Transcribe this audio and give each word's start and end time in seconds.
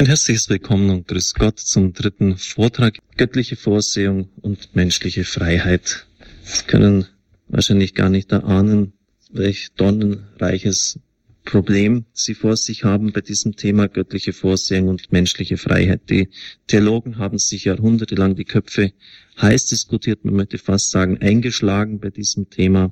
Ein 0.00 0.06
herzliches 0.06 0.48
Willkommen 0.48 0.88
und 0.88 1.08
Grüß 1.08 1.34
Gott 1.34 1.58
zum 1.58 1.92
dritten 1.92 2.38
Vortrag 2.38 2.96
Göttliche 3.18 3.54
Vorsehung 3.54 4.30
und 4.40 4.74
menschliche 4.74 5.24
Freiheit. 5.24 6.06
Sie 6.42 6.64
können 6.64 7.04
wahrscheinlich 7.48 7.94
gar 7.94 8.08
nicht 8.08 8.32
erahnen, 8.32 8.94
welch 9.30 9.74
dornenreiches 9.76 10.98
Problem 11.44 12.06
Sie 12.14 12.32
vor 12.32 12.56
sich 12.56 12.82
haben 12.84 13.12
bei 13.12 13.20
diesem 13.20 13.56
Thema 13.56 13.88
göttliche 13.88 14.32
Vorsehung 14.32 14.88
und 14.88 15.12
menschliche 15.12 15.58
Freiheit. 15.58 16.08
Die 16.08 16.30
Theologen 16.66 17.18
haben 17.18 17.36
sich 17.36 17.66
jahrhundertelang 17.66 18.36
die 18.36 18.46
Köpfe 18.46 18.94
heiß 19.38 19.66
diskutiert, 19.66 20.24
man 20.24 20.32
möchte 20.32 20.56
fast 20.56 20.92
sagen 20.92 21.18
eingeschlagen 21.18 22.00
bei 22.00 22.08
diesem 22.08 22.48
Thema 22.48 22.90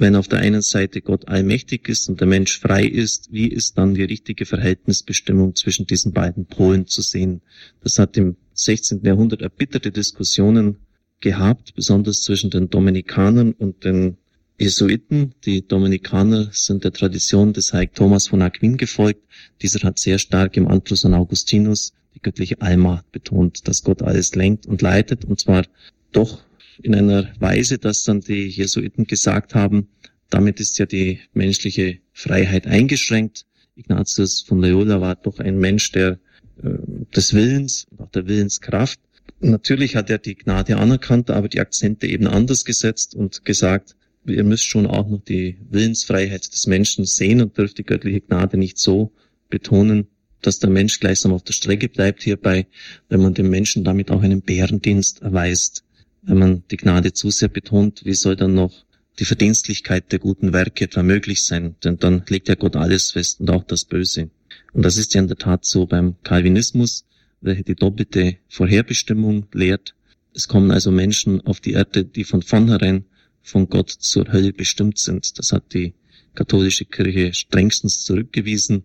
wenn 0.00 0.16
auf 0.16 0.28
der 0.28 0.40
einen 0.40 0.62
Seite 0.62 1.02
Gott 1.02 1.28
allmächtig 1.28 1.88
ist 1.88 2.08
und 2.08 2.20
der 2.20 2.26
Mensch 2.26 2.58
frei 2.58 2.84
ist, 2.84 3.32
wie 3.32 3.48
ist 3.48 3.76
dann 3.78 3.94
die 3.94 4.04
richtige 4.04 4.46
Verhältnisbestimmung 4.46 5.54
zwischen 5.54 5.86
diesen 5.86 6.12
beiden 6.12 6.46
Polen 6.46 6.86
zu 6.86 7.02
sehen? 7.02 7.42
Das 7.82 7.98
hat 7.98 8.16
im 8.16 8.36
16. 8.54 9.04
Jahrhundert 9.04 9.42
erbitterte 9.42 9.90
Diskussionen 9.90 10.78
gehabt, 11.20 11.74
besonders 11.74 12.22
zwischen 12.22 12.50
den 12.50 12.70
Dominikanern 12.70 13.52
und 13.52 13.84
den 13.84 14.16
Jesuiten. 14.58 15.34
Die 15.44 15.66
Dominikaner 15.66 16.48
sind 16.52 16.84
der 16.84 16.92
Tradition 16.92 17.52
des 17.52 17.72
Heiligen 17.72 17.94
Thomas 17.94 18.28
von 18.28 18.42
Aquin 18.42 18.76
gefolgt. 18.76 19.22
Dieser 19.62 19.80
hat 19.86 19.98
sehr 19.98 20.18
stark 20.18 20.56
im 20.56 20.68
Anschluss 20.68 21.04
an 21.04 21.14
Augustinus 21.14 21.92
die 22.14 22.20
göttliche 22.20 22.60
Allmacht 22.60 23.10
betont, 23.12 23.68
dass 23.68 23.82
Gott 23.82 24.02
alles 24.02 24.34
lenkt 24.34 24.66
und 24.66 24.82
leitet, 24.82 25.24
und 25.24 25.38
zwar 25.38 25.64
doch 26.12 26.42
in 26.82 26.94
einer 26.94 27.32
Weise, 27.38 27.78
dass 27.78 28.04
dann 28.04 28.20
die 28.20 28.48
Jesuiten 28.48 29.06
gesagt 29.06 29.54
haben, 29.54 29.88
damit 30.30 30.60
ist 30.60 30.78
ja 30.78 30.86
die 30.86 31.20
menschliche 31.32 31.98
Freiheit 32.12 32.66
eingeschränkt. 32.66 33.46
Ignatius 33.74 34.42
von 34.42 34.60
Loyola 34.60 35.00
war 35.00 35.16
doch 35.16 35.38
ein 35.38 35.58
Mensch 35.58 35.92
der 35.92 36.18
äh, 36.62 36.70
des 37.14 37.34
Willens 37.34 37.86
und 37.90 38.00
auch 38.00 38.10
der 38.10 38.26
Willenskraft. 38.26 39.00
Natürlich 39.40 39.96
hat 39.96 40.10
er 40.10 40.18
die 40.18 40.34
Gnade 40.34 40.76
anerkannt, 40.76 41.30
aber 41.30 41.48
die 41.48 41.60
Akzente 41.60 42.06
eben 42.06 42.26
anders 42.26 42.64
gesetzt 42.64 43.14
und 43.14 43.44
gesagt, 43.44 43.96
ihr 44.26 44.44
müsst 44.44 44.66
schon 44.66 44.86
auch 44.86 45.08
noch 45.08 45.22
die 45.24 45.56
Willensfreiheit 45.70 46.52
des 46.52 46.66
Menschen 46.66 47.06
sehen 47.06 47.40
und 47.40 47.56
dürft 47.56 47.78
die 47.78 47.84
göttliche 47.84 48.20
Gnade 48.20 48.58
nicht 48.58 48.78
so 48.78 49.12
betonen, 49.48 50.08
dass 50.42 50.58
der 50.58 50.70
Mensch 50.70 51.00
gleichsam 51.00 51.32
auf 51.32 51.42
der 51.42 51.54
Strecke 51.54 51.88
bleibt 51.88 52.22
hierbei, 52.22 52.66
wenn 53.08 53.22
man 53.22 53.34
dem 53.34 53.48
Menschen 53.48 53.82
damit 53.82 54.10
auch 54.10 54.22
einen 54.22 54.42
Bärendienst 54.42 55.22
erweist 55.22 55.84
wenn 56.22 56.38
man 56.38 56.64
die 56.70 56.76
Gnade 56.76 57.12
zu 57.12 57.30
sehr 57.30 57.48
betont, 57.48 58.04
wie 58.04 58.14
soll 58.14 58.36
dann 58.36 58.54
noch 58.54 58.84
die 59.18 59.24
Verdienstlichkeit 59.24 60.12
der 60.12 60.18
guten 60.18 60.52
Werke 60.52 60.84
etwa 60.84 61.02
möglich 61.02 61.44
sein? 61.44 61.76
Denn 61.84 61.98
dann 61.98 62.24
legt 62.28 62.48
ja 62.48 62.54
Gott 62.54 62.76
alles 62.76 63.12
fest 63.12 63.40
und 63.40 63.50
auch 63.50 63.64
das 63.64 63.84
Böse. 63.84 64.30
Und 64.72 64.84
das 64.84 64.96
ist 64.96 65.14
ja 65.14 65.20
in 65.20 65.28
der 65.28 65.36
Tat 65.36 65.64
so 65.64 65.86
beim 65.86 66.16
Calvinismus, 66.22 67.04
welche 67.40 67.62
die 67.62 67.74
doppelte 67.74 68.36
Vorherbestimmung 68.48 69.46
lehrt. 69.52 69.94
Es 70.34 70.46
kommen 70.46 70.70
also 70.70 70.90
Menschen 70.90 71.40
auf 71.40 71.60
die 71.60 71.72
Erde, 71.72 72.04
die 72.04 72.24
von 72.24 72.42
vornherein 72.42 73.04
von 73.42 73.68
Gott 73.68 73.90
zur 73.90 74.30
Hölle 74.32 74.52
bestimmt 74.52 74.98
sind. 74.98 75.38
Das 75.38 75.52
hat 75.52 75.72
die 75.74 75.94
katholische 76.34 76.84
Kirche 76.84 77.34
strengstens 77.34 78.04
zurückgewiesen. 78.04 78.84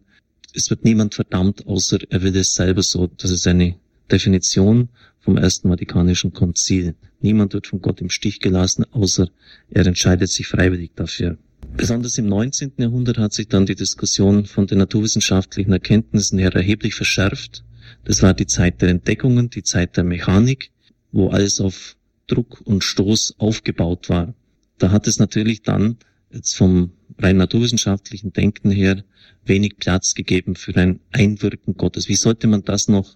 Es 0.53 0.70
wird 0.70 0.86
niemand 0.86 1.14
verdammt, 1.14 1.67
außer 1.67 1.99
er 2.09 2.23
will 2.23 2.36
es 2.36 2.55
selber 2.55 2.81
so. 2.81 3.08
Das 3.08 3.30
ist 3.30 3.45
eine 3.45 3.75
Definition 4.11 4.89
vom 5.20 5.38
Ersten 5.38 5.70
Vatikanischen 5.70 6.34
Konzil. 6.34 6.95
Niemand 7.20 7.53
wird 7.53 7.67
von 7.67 7.81
Gott 7.81 8.02
im 8.02 8.09
Stich 8.09 8.39
gelassen, 8.39 8.86
außer 8.92 9.30
er 9.70 9.86
entscheidet 9.86 10.30
sich 10.30 10.48
freiwillig 10.48 10.92
dafür. 10.95 11.38
Besonders 11.75 12.17
im 12.17 12.28
19. 12.28 12.73
Jahrhundert 12.78 13.17
hat 13.17 13.33
sich 13.33 13.48
dann 13.48 13.66
die 13.66 13.76
Diskussion 13.76 14.45
von 14.45 14.67
den 14.67 14.78
naturwissenschaftlichen 14.78 15.72
Erkenntnissen 15.72 16.39
her 16.39 16.53
erheblich 16.53 16.95
verschärft. 16.95 17.64
Das 18.03 18.22
war 18.22 18.33
die 18.33 18.45
Zeit 18.45 18.81
der 18.81 18.89
Entdeckungen, 18.89 19.50
die 19.50 19.64
Zeit 19.64 19.98
der 19.98 20.03
Mechanik, 20.03 20.72
wo 21.11 21.30
alles 21.30 21.59
auf 21.59 21.98
Druck 22.28 22.61
und 22.61 22.83
Stoß 22.83 23.36
aufgebaut 23.39 24.09
war. 24.09 24.33
Da 24.78 24.92
hat 24.92 25.08
es 25.08 25.20
natürlich 25.20 25.64
dann 25.64 25.98
jetzt 26.32 26.55
vom 26.55 26.92
rein 27.17 27.37
naturwissenschaftlichen 27.37 28.33
Denken 28.33 28.72
her 28.72 29.04
wenig 29.45 29.77
Platz 29.77 30.16
gegeben 30.16 30.55
für 30.55 30.76
ein 30.76 30.99
Einwirken 31.11 31.76
Gottes. 31.76 32.10
Wie 32.10 32.16
sollte 32.16 32.48
man 32.48 32.64
das 32.64 32.87
noch 32.87 33.16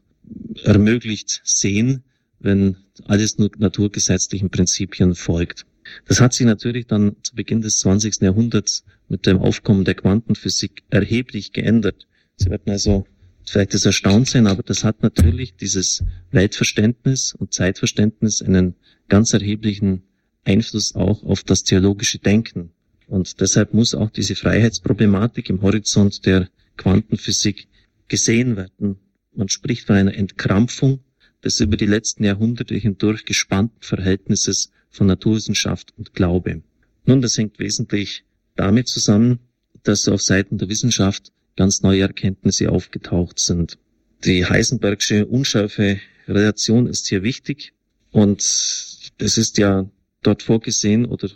ermöglicht 0.64 1.42
sehen, 1.44 2.04
wenn 2.40 2.78
alles 3.06 3.38
nur 3.38 3.52
naturgesetzlichen 3.58 4.50
Prinzipien 4.50 5.16
folgt. 5.16 5.66
Das 6.06 6.22
hat 6.22 6.34
sich 6.34 6.46
natürlich 6.46 6.88
dann 6.88 7.16
zu 7.24 7.36
Beginn 7.36 7.62
des 7.62 7.80
20. 7.80 8.22
Jahrhunderts 8.22 8.84
mit 9.08 9.26
dem 9.26 9.40
Aufkommen 9.40 9.86
der 9.86 9.96
Quantenphysik 9.96 10.84
erheblich 10.90 11.52
geändert. 11.52 12.08
Sie 12.36 12.50
werden 12.50 12.72
also 12.72 13.06
vielleicht 13.46 13.74
das 13.74 13.86
erstaunt 13.86 14.28
sein, 14.28 14.48
aber 14.48 14.64
das 14.64 14.84
hat 14.84 15.02
natürlich 15.02 15.56
dieses 15.56 16.04
Weltverständnis 16.32 17.34
und 17.34 17.54
Zeitverständnis 17.54 18.42
einen 18.42 18.76
ganz 19.08 19.34
erheblichen 19.34 20.04
Einfluss 20.46 20.96
auch 20.96 21.24
auf 21.24 21.44
das 21.44 21.64
theologische 21.64 22.20
Denken. 22.20 22.72
Und 23.08 23.42
deshalb 23.42 23.74
muss 23.74 23.96
auch 23.96 24.12
diese 24.12 24.36
Freiheitsproblematik 24.36 25.50
im 25.50 25.62
Horizont 25.64 26.26
der 26.26 26.50
Quantenphysik 26.78 27.68
gesehen 28.08 28.56
werden. 28.56 28.98
Man 29.34 29.50
spricht 29.50 29.88
von 29.88 29.96
einer 29.96 30.16
Entkrampfung 30.16 31.00
des 31.44 31.60
über 31.60 31.78
die 31.78 31.86
letzten 31.86 32.24
Jahrhunderte 32.24 32.76
hindurch 32.76 33.26
gespannten 33.26 33.82
Verhältnisses 33.82 34.72
von 34.90 35.08
Naturwissenschaft 35.08 35.94
und 35.98 36.14
Glaube. 36.14 36.62
Nun, 37.06 37.22
das 37.22 37.38
hängt 37.38 37.60
wesentlich 37.60 38.24
damit 38.56 38.88
zusammen, 38.88 39.40
dass 39.84 40.08
auf 40.08 40.22
Seiten 40.22 40.58
der 40.58 40.70
Wissenschaft 40.70 41.32
ganz 41.56 41.82
neue 41.82 42.02
Erkenntnisse 42.02 42.72
aufgetaucht 42.72 43.40
sind. 43.40 43.78
Die 44.26 44.46
Heisenbergsche 44.46 45.26
unscharfe 45.26 46.00
Relation 46.28 46.88
ist 46.88 47.08
hier 47.08 47.24
wichtig 47.24 47.74
und 48.12 48.42
es 48.42 49.38
ist 49.38 49.58
ja 49.58 49.90
dort 50.22 50.44
vorgesehen 50.44 51.06
oder 51.06 51.30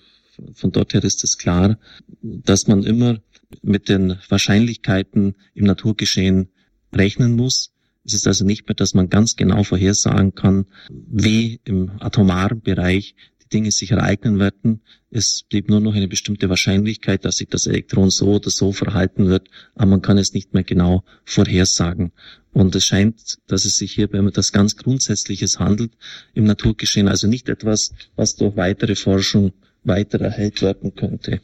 von 0.53 0.72
dort 0.72 0.94
her 0.94 1.03
ist 1.03 1.24
es 1.24 1.38
klar, 1.38 1.80
dass 2.22 2.68
man 2.68 2.84
immer 2.84 3.22
mit 3.62 3.88
den 3.88 4.18
Wahrscheinlichkeiten 4.28 5.36
im 5.53 5.66
Naturgeschehen 5.66 6.50
rechnen 6.92 7.36
muss 7.36 7.72
es 8.06 8.14
ist 8.14 8.28
also 8.28 8.46
nicht 8.46 8.68
mehr, 8.68 8.75
dass 8.75 8.94
man 8.94 9.09
ganz 9.09 9.36
genau 9.36 9.64
vorhersagen 9.64 10.36
kann, 10.36 10.66
wie 10.90 11.62
im 11.64 11.91
atomaren 12.00 12.62
Bereich 12.62 13.16
die 13.41 13.50
Dinge 13.50 13.72
sich 13.72 13.91
ereignen 13.91 14.40
werden. 14.40 14.81
Es 15.09 15.44
blieb 15.47 15.69
nur 15.69 15.80
noch 15.80 15.96
eine 15.96 16.08
bestimmte 16.08 16.50
Wahrscheinlichkeit, 16.50 17.24
dass 17.24 17.38
sich 17.38 17.47
das 17.47 17.68
Elektron 17.68 18.09
so 18.09 18.34
oder 18.36 18.50
so 18.50 18.72
verhalten 18.72 19.28
wird, 19.28 19.50
aber 19.75 19.91
man 19.91 20.02
kann 20.02 20.18
es 20.18 20.34
nicht 20.34 20.53
mehr 20.53 20.64
genau 20.64 21.03
vorhersagen. 21.24 22.12
Und 22.52 22.75
es 22.75 22.86
scheint, 22.86 23.38
dass 23.47 23.66
es 23.66 23.78
sich 23.78 23.94
hierbei 23.94 24.20
um 24.20 24.28
etwas 24.28 24.52
ganz 24.52 24.75
Grundsätzliches 24.75 25.59
handelt 25.59 25.94
im 26.34 26.44
Naturgeschehen, 26.44 27.08
also 27.08 27.28
nicht 27.28 27.47
etwas, 27.47 27.91
was 28.16 28.35
durch 28.35 28.56
weitere 28.58 28.96
Forschung 28.96 29.53
weiter 29.84 30.20
erhellt 30.20 30.62
werden 30.62 30.94
könnte. 30.96 31.40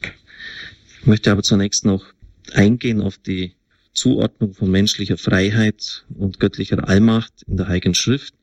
Ich 1.00 1.06
möchte 1.06 1.32
aber 1.32 1.42
zunächst 1.42 1.84
noch 1.84 2.04
eingehen 2.52 3.00
auf 3.00 3.18
die 3.18 3.54
Zuordnung 3.92 4.54
von 4.54 4.70
menschlicher 4.70 5.16
Freiheit 5.16 6.06
und 6.14 6.40
göttlicher 6.40 6.88
Allmacht 6.88 7.42
in 7.46 7.56
der 7.56 7.68
Heiligen 7.68 7.94
Schrift. 7.94 8.34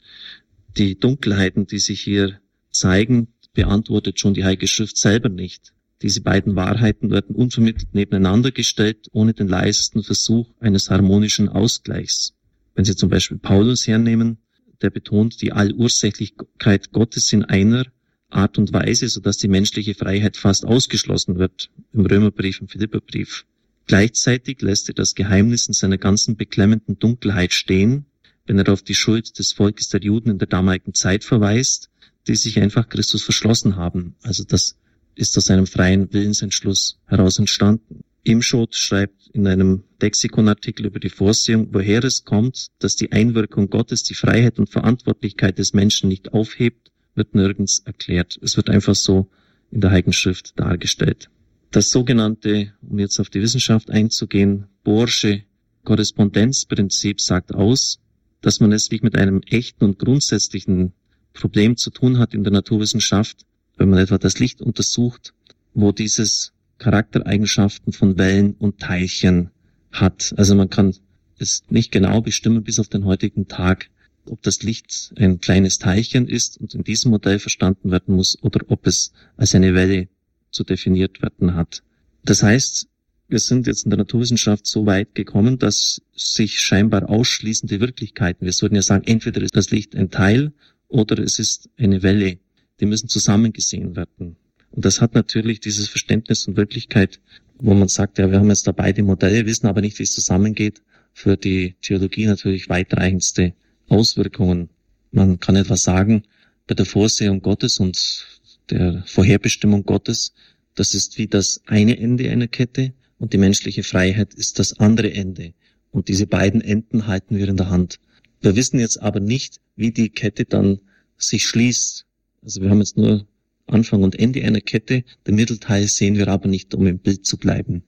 Die 0.77 0.99
Dunkelheiten, 0.99 1.67
die 1.67 1.79
sich 1.79 2.01
hier 2.01 2.39
zeigen, 2.71 3.29
beantwortet 3.53 4.19
schon 4.19 4.33
die 4.33 4.43
Heilige 4.43 4.67
Schrift 4.67 4.97
selber 4.97 5.29
nicht. 5.29 5.73
Diese 6.01 6.21
beiden 6.21 6.55
Wahrheiten 6.55 7.09
werden 7.09 7.35
unvermittelt 7.35 7.93
nebeneinander 7.93 8.51
gestellt, 8.51 9.07
ohne 9.13 9.33
den 9.33 9.47
leisesten 9.47 10.03
Versuch 10.03 10.47
eines 10.59 10.91
harmonischen 10.91 11.49
Ausgleichs. 11.49 12.35
Wenn 12.75 12.85
Sie 12.85 12.95
zum 12.95 13.09
Beispiel 13.09 13.39
Paulus 13.39 13.87
hernehmen, 13.87 14.37
der 14.81 14.91
betont 14.91 15.41
die 15.41 15.53
Allursächlichkeit 15.53 16.91
Gottes 16.91 17.33
in 17.33 17.43
einer 17.43 17.85
Art 18.29 18.59
und 18.59 18.73
Weise, 18.73 19.09
sodass 19.09 19.37
die 19.37 19.47
menschliche 19.47 19.95
Freiheit 19.95 20.37
fast 20.37 20.65
ausgeschlossen 20.65 21.39
wird, 21.39 21.71
im 21.93 22.05
Römerbrief, 22.05 22.61
im 22.61 22.67
Philipperbrief. 22.67 23.45
Gleichzeitig 23.87 24.61
lässt 24.61 24.89
er 24.89 24.95
das 24.95 25.15
Geheimnis 25.15 25.67
in 25.67 25.73
seiner 25.73 25.97
ganzen 25.97 26.35
beklemmenden 26.35 26.99
Dunkelheit 26.99 27.53
stehen, 27.53 28.05
wenn 28.45 28.59
er 28.59 28.71
auf 28.71 28.81
die 28.81 28.95
Schuld 28.95 29.39
des 29.39 29.53
Volkes 29.53 29.89
der 29.89 30.01
Juden 30.01 30.29
in 30.29 30.37
der 30.39 30.47
damaligen 30.47 30.93
Zeit 30.93 31.23
verweist, 31.23 31.89
die 32.27 32.35
sich 32.35 32.59
einfach 32.59 32.89
Christus 32.89 33.23
verschlossen 33.23 33.77
haben. 33.77 34.15
Also 34.21 34.43
das 34.43 34.75
ist 35.15 35.37
aus 35.37 35.49
einem 35.49 35.67
freien 35.67 36.11
Willensentschluss 36.11 36.99
heraus 37.05 37.39
entstanden. 37.39 38.03
Imschot 38.23 38.75
schreibt 38.75 39.29
in 39.31 39.47
einem 39.47 39.83
Lexikonartikel 40.01 40.85
über 40.85 40.99
die 40.99 41.09
Vorsehung, 41.09 41.69
woher 41.71 42.03
es 42.03 42.25
kommt, 42.25 42.67
dass 42.79 42.97
die 42.97 43.13
Einwirkung 43.13 43.69
Gottes 43.69 44.03
die 44.03 44.15
Freiheit 44.15 44.59
und 44.59 44.69
Verantwortlichkeit 44.69 45.57
des 45.57 45.73
Menschen 45.73 46.09
nicht 46.09 46.33
aufhebt, 46.33 46.91
wird 47.15 47.35
nirgends 47.35 47.79
erklärt. 47.85 48.37
Es 48.41 48.57
wird 48.57 48.69
einfach 48.69 48.95
so 48.95 49.29
in 49.71 49.79
der 49.79 49.91
Heiligen 49.91 50.13
Schrift 50.13 50.59
dargestellt. 50.59 51.29
Das 51.71 51.89
sogenannte, 51.89 52.73
um 52.81 52.99
jetzt 52.99 53.19
auf 53.19 53.29
die 53.29 53.41
Wissenschaft 53.41 53.89
einzugehen, 53.89 54.67
Bohrsche 54.83 55.43
Korrespondenzprinzip 55.83 57.21
sagt 57.21 57.53
aus, 57.53 57.99
dass 58.41 58.59
man 58.59 58.71
es 58.71 58.91
wie 58.91 58.99
mit 59.01 59.17
einem 59.17 59.41
echten 59.41 59.83
und 59.83 59.99
grundsätzlichen 59.99 60.93
Problem 61.33 61.77
zu 61.77 61.91
tun 61.91 62.19
hat 62.19 62.33
in 62.33 62.43
der 62.43 62.53
Naturwissenschaft, 62.53 63.45
wenn 63.77 63.89
man 63.89 63.99
etwa 63.99 64.17
das 64.17 64.39
Licht 64.39 64.61
untersucht, 64.61 65.33
wo 65.73 65.91
dieses 65.91 66.53
Charaktereigenschaften 66.77 67.93
von 67.93 68.17
Wellen 68.17 68.53
und 68.53 68.79
Teilchen 68.79 69.51
hat. 69.91 70.33
Also 70.37 70.55
man 70.55 70.69
kann 70.69 70.93
es 71.37 71.63
nicht 71.69 71.91
genau 71.91 72.21
bestimmen 72.21 72.63
bis 72.63 72.79
auf 72.79 72.87
den 72.87 73.05
heutigen 73.05 73.47
Tag, 73.47 73.89
ob 74.25 74.41
das 74.41 74.63
Licht 74.63 75.13
ein 75.17 75.39
kleines 75.39 75.79
Teilchen 75.79 76.27
ist 76.27 76.59
und 76.59 76.73
in 76.73 76.83
diesem 76.83 77.11
Modell 77.11 77.39
verstanden 77.39 77.91
werden 77.91 78.15
muss 78.15 78.37
oder 78.41 78.61
ob 78.67 78.87
es 78.87 79.11
als 79.37 79.55
eine 79.55 79.73
Welle 79.73 80.09
zu 80.51 80.63
definiert 80.63 81.21
werden 81.21 81.55
hat. 81.55 81.83
Das 82.23 82.43
heißt, 82.43 82.87
wir 83.29 83.39
sind 83.39 83.67
jetzt 83.67 83.83
in 83.83 83.89
der 83.89 83.97
Naturwissenschaft 83.97 84.65
so 84.65 84.85
weit 84.85 85.13
gekommen, 85.13 85.59
dass 85.59 86.01
sich 86.15 86.59
scheinbar 86.61 87.09
ausschließende 87.09 87.79
Wirklichkeiten, 87.79 88.45
wir 88.45 88.53
sollten 88.53 88.75
ja 88.75 88.81
sagen, 88.81 89.05
entweder 89.05 89.41
ist 89.41 89.55
das 89.55 89.71
Licht 89.71 89.95
ein 89.95 90.11
Teil 90.11 90.53
oder 90.87 91.19
es 91.19 91.39
ist 91.39 91.69
eine 91.77 92.03
Welle, 92.03 92.39
die 92.79 92.85
müssen 92.85 93.09
zusammengesehen 93.09 93.95
werden. 93.95 94.37
Und 94.71 94.85
das 94.85 95.01
hat 95.01 95.13
natürlich 95.13 95.59
dieses 95.59 95.89
Verständnis 95.89 96.43
von 96.43 96.55
Wirklichkeit, 96.55 97.19
wo 97.59 97.73
man 97.73 97.87
sagt, 97.87 98.17
ja, 98.17 98.31
wir 98.31 98.39
haben 98.39 98.49
jetzt 98.49 98.67
da 98.67 98.71
beide 98.71 99.03
Modelle, 99.03 99.45
wissen 99.45 99.67
aber 99.67 99.81
nicht, 99.81 99.99
wie 99.99 100.03
es 100.03 100.11
zusammengeht, 100.11 100.81
für 101.13 101.35
die 101.35 101.75
Theologie 101.81 102.27
natürlich 102.27 102.69
weitreichendste 102.69 103.53
Auswirkungen. 103.89 104.69
Man 105.11 105.39
kann 105.39 105.55
etwas 105.55 105.83
sagen, 105.83 106.23
bei 106.67 106.75
der 106.75 106.85
Vorsehung 106.85 107.41
Gottes 107.41 107.79
und 107.79 108.27
der 108.69 109.03
Vorherbestimmung 109.05 109.83
Gottes, 109.83 110.33
das 110.75 110.93
ist 110.93 111.17
wie 111.17 111.27
das 111.27 111.61
eine 111.65 111.97
Ende 111.97 112.29
einer 112.29 112.47
Kette 112.47 112.93
und 113.19 113.33
die 113.33 113.37
menschliche 113.37 113.83
Freiheit 113.83 114.33
ist 114.33 114.59
das 114.59 114.79
andere 114.79 115.13
Ende. 115.13 115.53
Und 115.91 116.07
diese 116.07 116.27
beiden 116.27 116.61
Enden 116.61 117.07
halten 117.07 117.37
wir 117.37 117.47
in 117.47 117.57
der 117.57 117.69
Hand. 117.69 117.99
Wir 118.41 118.55
wissen 118.55 118.79
jetzt 118.79 119.01
aber 119.01 119.19
nicht, 119.19 119.59
wie 119.75 119.91
die 119.91 120.09
Kette 120.09 120.45
dann 120.45 120.79
sich 121.17 121.47
schließt. 121.47 122.05
Also 122.43 122.61
wir 122.61 122.69
haben 122.69 122.79
jetzt 122.79 122.97
nur 122.97 123.25
Anfang 123.65 124.03
und 124.03 124.17
Ende 124.17 124.43
einer 124.43 124.61
Kette. 124.61 125.03
Den 125.25 125.35
Mittelteil 125.35 125.87
sehen 125.87 126.15
wir 126.15 126.27
aber 126.27 126.47
nicht, 126.47 126.75
um 126.75 126.85
im 126.85 126.99
Bild 126.99 127.25
zu 127.25 127.37
bleiben. 127.37 127.83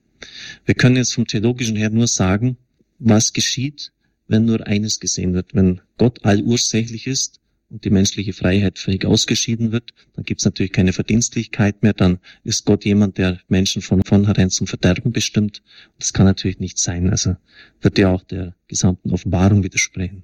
Wir 0.66 0.76
können 0.76 0.96
jetzt 0.96 1.14
vom 1.14 1.28
theologischen 1.28 1.76
her 1.76 1.90
nur 1.90 2.08
sagen, 2.08 2.58
was 2.98 3.34
geschieht, 3.34 3.92
wenn 4.28 4.46
nur 4.46 4.66
eines 4.68 5.00
gesehen 5.00 5.34
wird. 5.34 5.54
Wenn 5.54 5.82
Gott 5.98 6.26
allursächlich 6.26 7.08
ist 7.08 7.40
und 7.70 7.86
die 7.86 7.90
menschliche 7.90 8.34
Freiheit 8.34 8.80
völlig 8.80 9.06
ausgeschieden 9.06 9.72
wird, 9.72 9.94
dann 10.14 10.26
gibt 10.26 10.42
es 10.42 10.46
natürlich 10.46 10.72
keine 10.72 10.94
Verdienstlichkeit 10.94 11.84
mehr, 11.84 11.94
dann 11.94 12.20
ist 12.44 12.66
Gott 12.66 12.86
jemand, 12.86 13.18
der 13.18 13.40
Menschen 13.48 13.82
von 13.82 14.02
vornherein 14.04 14.50
zum 14.50 14.68
Verderben 14.68 15.12
bestimmt. 15.12 15.62
Das 16.00 16.14
kann 16.14 16.26
natürlich 16.26 16.60
nicht 16.60 16.80
sein. 16.80 17.10
Also 17.10 17.36
wird 17.82 17.98
ja 17.98 18.10
auch 18.10 18.24
der 18.24 18.56
gesamten 18.68 19.12
Offenbarung 19.12 19.64
widersprechen. 19.64 20.24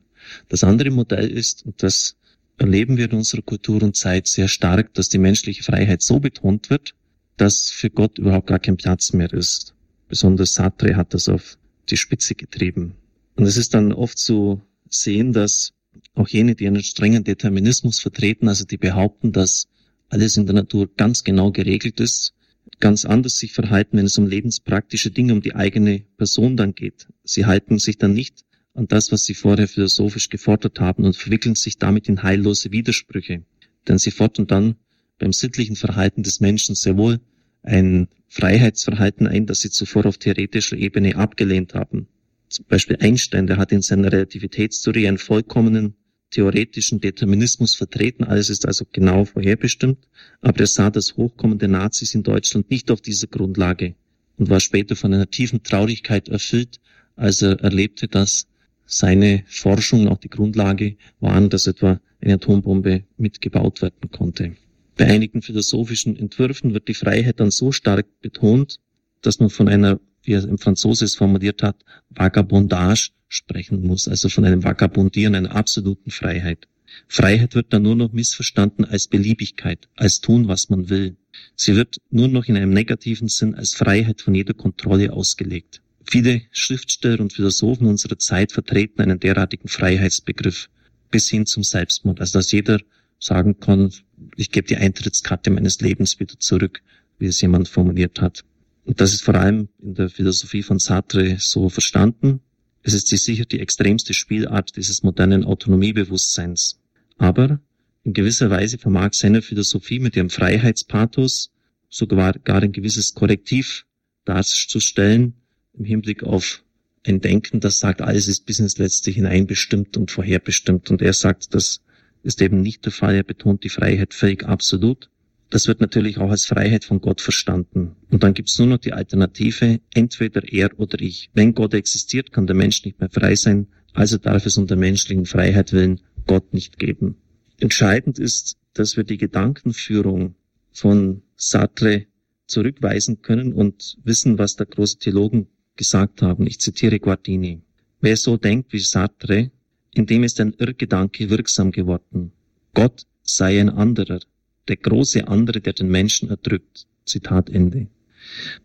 Das 0.49 0.63
andere 0.63 0.89
Modell 0.89 1.29
ist, 1.29 1.65
und 1.65 1.83
das 1.83 2.17
erleben 2.57 2.97
wir 2.97 3.05
in 3.05 3.17
unserer 3.17 3.41
Kultur 3.41 3.83
und 3.83 3.95
Zeit 3.95 4.27
sehr 4.27 4.47
stark, 4.47 4.93
dass 4.93 5.09
die 5.09 5.17
menschliche 5.17 5.63
Freiheit 5.63 6.01
so 6.01 6.19
betont 6.19 6.69
wird, 6.69 6.95
dass 7.37 7.69
für 7.69 7.89
Gott 7.89 8.17
überhaupt 8.17 8.47
gar 8.47 8.59
kein 8.59 8.77
Platz 8.77 9.13
mehr 9.13 9.31
ist. 9.31 9.75
Besonders 10.07 10.53
Sartre 10.53 10.95
hat 10.95 11.13
das 11.13 11.29
auf 11.29 11.57
die 11.89 11.97
Spitze 11.97 12.35
getrieben. 12.35 12.95
Und 13.35 13.45
es 13.45 13.57
ist 13.57 13.73
dann 13.73 13.91
oft 13.91 14.17
zu 14.17 14.61
sehen, 14.89 15.33
dass 15.33 15.73
auch 16.15 16.27
jene, 16.27 16.55
die 16.55 16.67
einen 16.67 16.83
strengen 16.83 17.23
Determinismus 17.23 17.99
vertreten, 17.99 18.47
also 18.47 18.65
die 18.65 18.77
behaupten, 18.77 19.31
dass 19.31 19.67
alles 20.09 20.37
in 20.37 20.45
der 20.45 20.55
Natur 20.55 20.89
ganz 20.95 21.23
genau 21.23 21.51
geregelt 21.51 21.99
ist, 21.99 22.33
ganz 22.79 23.05
anders 23.05 23.37
sich 23.37 23.53
verhalten, 23.53 23.97
wenn 23.97 24.05
es 24.05 24.17
um 24.17 24.27
lebenspraktische 24.27 25.11
Dinge, 25.11 25.33
um 25.33 25.41
die 25.41 25.55
eigene 25.55 26.03
Person 26.17 26.57
dann 26.57 26.73
geht. 26.73 27.07
Sie 27.23 27.45
halten 27.45 27.79
sich 27.79 27.97
dann 27.97 28.13
nicht 28.13 28.43
an 28.73 28.87
das, 28.87 29.11
was 29.11 29.25
sie 29.25 29.33
vorher 29.33 29.67
philosophisch 29.67 30.29
gefordert 30.29 30.79
haben 30.79 31.05
und 31.05 31.15
verwickeln 31.15 31.55
sich 31.55 31.77
damit 31.77 32.09
in 32.09 32.23
heillose 32.23 32.71
Widersprüche. 32.71 33.43
Denn 33.87 33.97
sie 33.97 34.11
fordern 34.11 34.47
dann 34.47 34.75
beim 35.17 35.31
sittlichen 35.31 35.75
Verhalten 35.75 36.23
des 36.23 36.39
Menschen 36.39 36.75
sehr 36.75 36.97
wohl 36.97 37.19
ein 37.61 38.09
Freiheitsverhalten 38.27 39.27
ein, 39.27 39.45
das 39.45 39.61
sie 39.61 39.69
zuvor 39.69 40.05
auf 40.05 40.17
theoretischer 40.17 40.77
Ebene 40.77 41.15
abgelehnt 41.15 41.73
haben. 41.73 42.07
Zum 42.49 42.65
Beispiel 42.67 42.97
Einstein, 42.99 43.47
der 43.47 43.57
hat 43.57 43.71
in 43.71 43.81
seiner 43.81 44.11
Relativitätstheorie 44.11 45.07
einen 45.07 45.17
vollkommenen 45.17 45.95
theoretischen 46.35 46.99
Determinismus 46.99 47.75
vertreten. 47.75 48.25
Alles 48.25 48.49
ist 48.49 48.67
also 48.67 48.85
genau 48.91 49.23
vorherbestimmt. 49.23 49.99
Aber 50.41 50.59
er 50.59 50.67
sah 50.67 50.89
das 50.89 51.15
Hochkommen 51.15 51.59
der 51.59 51.69
Nazis 51.69 52.13
in 52.13 52.23
Deutschland 52.23 52.69
nicht 52.69 52.91
auf 52.91 52.99
dieser 52.99 53.27
Grundlage 53.27 53.95
und 54.37 54.49
war 54.49 54.59
später 54.59 54.97
von 54.97 55.13
einer 55.13 55.29
tiefen 55.29 55.63
Traurigkeit 55.63 56.27
erfüllt, 56.27 56.81
als 57.15 57.41
er 57.41 57.61
erlebte, 57.61 58.09
dass 58.09 58.47
seine 58.85 59.43
Forschung 59.47 60.09
auch 60.09 60.17
die 60.17 60.29
Grundlage 60.29 60.97
waren, 61.21 61.49
dass 61.49 61.67
etwa 61.67 62.01
eine 62.19 62.33
Atombombe 62.33 63.03
mitgebaut 63.17 63.81
werden 63.81 64.11
konnte. 64.11 64.57
Bei 64.97 65.07
einigen 65.07 65.41
philosophischen 65.41 66.17
Entwürfen 66.17 66.73
wird 66.73 66.89
die 66.89 66.93
Freiheit 66.93 67.39
dann 67.39 67.51
so 67.51 67.71
stark 67.71 68.07
betont, 68.21 68.79
dass 69.21 69.39
man 69.39 69.49
von 69.49 69.69
einer, 69.69 70.01
wie 70.25 70.33
er 70.33 70.43
im 70.43 70.57
Franzose 70.57 71.05
es 71.05 71.15
formuliert 71.15 71.63
hat, 71.63 71.77
Vagabondage 72.09 73.11
sprechen 73.27 73.85
muss, 73.85 74.07
also 74.07 74.29
von 74.29 74.45
einem 74.45 74.63
Vagabundieren, 74.63 75.35
einer 75.35 75.55
absoluten 75.55 76.11
Freiheit. 76.11 76.67
Freiheit 77.07 77.55
wird 77.55 77.73
dann 77.73 77.83
nur 77.83 77.95
noch 77.95 78.13
missverstanden 78.13 78.85
als 78.85 79.07
Beliebigkeit, 79.07 79.89
als 79.95 80.21
tun, 80.21 80.47
was 80.47 80.69
man 80.69 80.89
will. 80.89 81.17
Sie 81.55 81.75
wird 81.75 81.97
nur 82.09 82.27
noch 82.27 82.45
in 82.45 82.55
einem 82.55 82.71
negativen 82.71 83.27
Sinn 83.27 83.55
als 83.55 83.73
Freiheit 83.73 84.21
von 84.21 84.35
jeder 84.35 84.53
Kontrolle 84.53 85.11
ausgelegt. 85.11 85.81
Viele 86.07 86.43
Schriftsteller 86.51 87.19
und 87.19 87.33
Philosophen 87.33 87.87
unserer 87.87 88.19
Zeit 88.19 88.51
vertreten 88.51 89.01
einen 89.01 89.19
derartigen 89.19 89.67
Freiheitsbegriff 89.67 90.69
bis 91.11 91.29
hin 91.29 91.45
zum 91.45 91.63
Selbstmord, 91.63 92.19
also 92.19 92.39
dass 92.39 92.51
jeder 92.51 92.79
sagen 93.19 93.59
kann, 93.59 93.91
ich 94.35 94.51
gebe 94.51 94.67
die 94.67 94.77
Eintrittskarte 94.77 95.49
meines 95.49 95.81
Lebens 95.81 96.19
wieder 96.19 96.39
zurück, 96.39 96.81
wie 97.17 97.25
es 97.25 97.41
jemand 97.41 97.67
formuliert 97.67 98.21
hat. 98.21 98.43
Und 98.85 99.01
das 99.01 99.13
ist 99.13 99.23
vor 99.23 99.35
allem 99.35 99.67
in 99.81 99.95
der 99.95 100.09
Philosophie 100.09 100.63
von 100.63 100.79
Sartre 100.79 101.37
so 101.39 101.69
verstanden. 101.69 102.39
Es 102.83 102.93
ist 102.93 103.07
sicher 103.07 103.45
die 103.45 103.59
extremste 103.59 104.13
Spielart 104.13 104.75
dieses 104.77 105.01
modernen 105.01 105.43
Autonomiebewusstseins. 105.43 106.79
Aber 107.17 107.59
in 108.03 108.13
gewisser 108.13 108.51
Weise 108.51 108.77
vermag 108.77 109.13
seine 109.13 109.41
Philosophie 109.41 109.99
mit 109.99 110.15
ihrem 110.15 110.29
Freiheitspathos 110.29 111.51
sogar 111.89 112.33
gar 112.33 112.61
ein 112.61 112.71
gewisses 112.71 113.15
Korrektiv 113.15 113.85
darzustellen 114.23 115.33
im 115.73 115.85
Hinblick 115.85 116.23
auf 116.23 116.63
ein 117.03 117.21
Denken, 117.21 117.59
das 117.59 117.79
sagt, 117.79 118.01
alles 118.01 118.27
ist 118.27 118.45
bis 118.45 118.59
ins 118.59 118.77
Letzte 118.77 119.11
hineinbestimmt 119.11 119.97
und 119.97 120.11
vorherbestimmt. 120.11 120.89
Und 120.89 121.01
er 121.01 121.13
sagt, 121.13 121.53
das 121.53 121.81
ist 122.23 122.41
eben 122.41 122.61
nicht 122.61 122.85
der 122.85 122.91
Fall. 122.91 123.15
Er 123.15 123.23
betont 123.23 123.63
die 123.63 123.69
Freiheit 123.69 124.13
völlig 124.13 124.45
absolut. 124.45 125.09
Das 125.49 125.67
wird 125.67 125.79
natürlich 125.79 126.17
auch 126.17 126.29
als 126.29 126.45
Freiheit 126.45 126.85
von 126.85 127.01
Gott 127.01 127.21
verstanden. 127.21 127.95
Und 128.09 128.23
dann 128.23 128.33
gibt 128.33 128.49
es 128.49 128.57
nur 128.57 128.67
noch 128.67 128.79
die 128.79 128.93
Alternative, 128.93 129.79
entweder 129.93 130.41
er 130.51 130.77
oder 130.79 130.99
ich. 130.99 131.29
Wenn 131.33 131.53
Gott 131.53 131.73
existiert, 131.73 132.31
kann 132.31 132.47
der 132.47 132.55
Mensch 132.55 132.83
nicht 132.83 132.99
mehr 132.99 133.09
frei 133.09 133.35
sein, 133.35 133.67
also 133.93 134.17
darf 134.17 134.45
es 134.45 134.57
unter 134.57 134.75
menschlichen 134.75 135.25
Freiheit 135.25 135.71
willen 135.71 136.01
Gott 136.27 136.53
nicht 136.53 136.79
geben. 136.79 137.17
Entscheidend 137.59 138.19
ist, 138.19 138.57
dass 138.73 138.97
wir 138.97 139.03
die 139.03 139.17
Gedankenführung 139.17 140.35
von 140.71 141.21
Sartre 141.37 142.07
zurückweisen 142.47 143.21
können 143.21 143.53
und 143.53 143.97
wissen, 144.03 144.37
was 144.37 144.55
der 144.55 144.65
große 144.65 144.99
Theologen 144.99 145.47
gesagt 145.75 146.21
haben. 146.21 146.45
Ich 146.47 146.59
zitiere 146.59 146.99
Guardini. 146.99 147.61
Wer 148.01 148.17
so 148.17 148.37
denkt 148.37 148.73
wie 148.73 148.79
Sartre, 148.79 149.51
in 149.93 150.05
dem 150.05 150.23
ist 150.23 150.39
ein 150.41 150.53
Irrgedanke 150.57 151.29
wirksam 151.29 151.71
geworden. 151.71 152.33
Gott 152.73 153.05
sei 153.23 153.59
ein 153.59 153.69
anderer, 153.69 154.19
der 154.67 154.77
große 154.77 155.27
andere, 155.27 155.61
der 155.61 155.73
den 155.73 155.89
Menschen 155.89 156.29
erdrückt. 156.29 156.87
Zitat 157.05 157.49
Ende. 157.49 157.87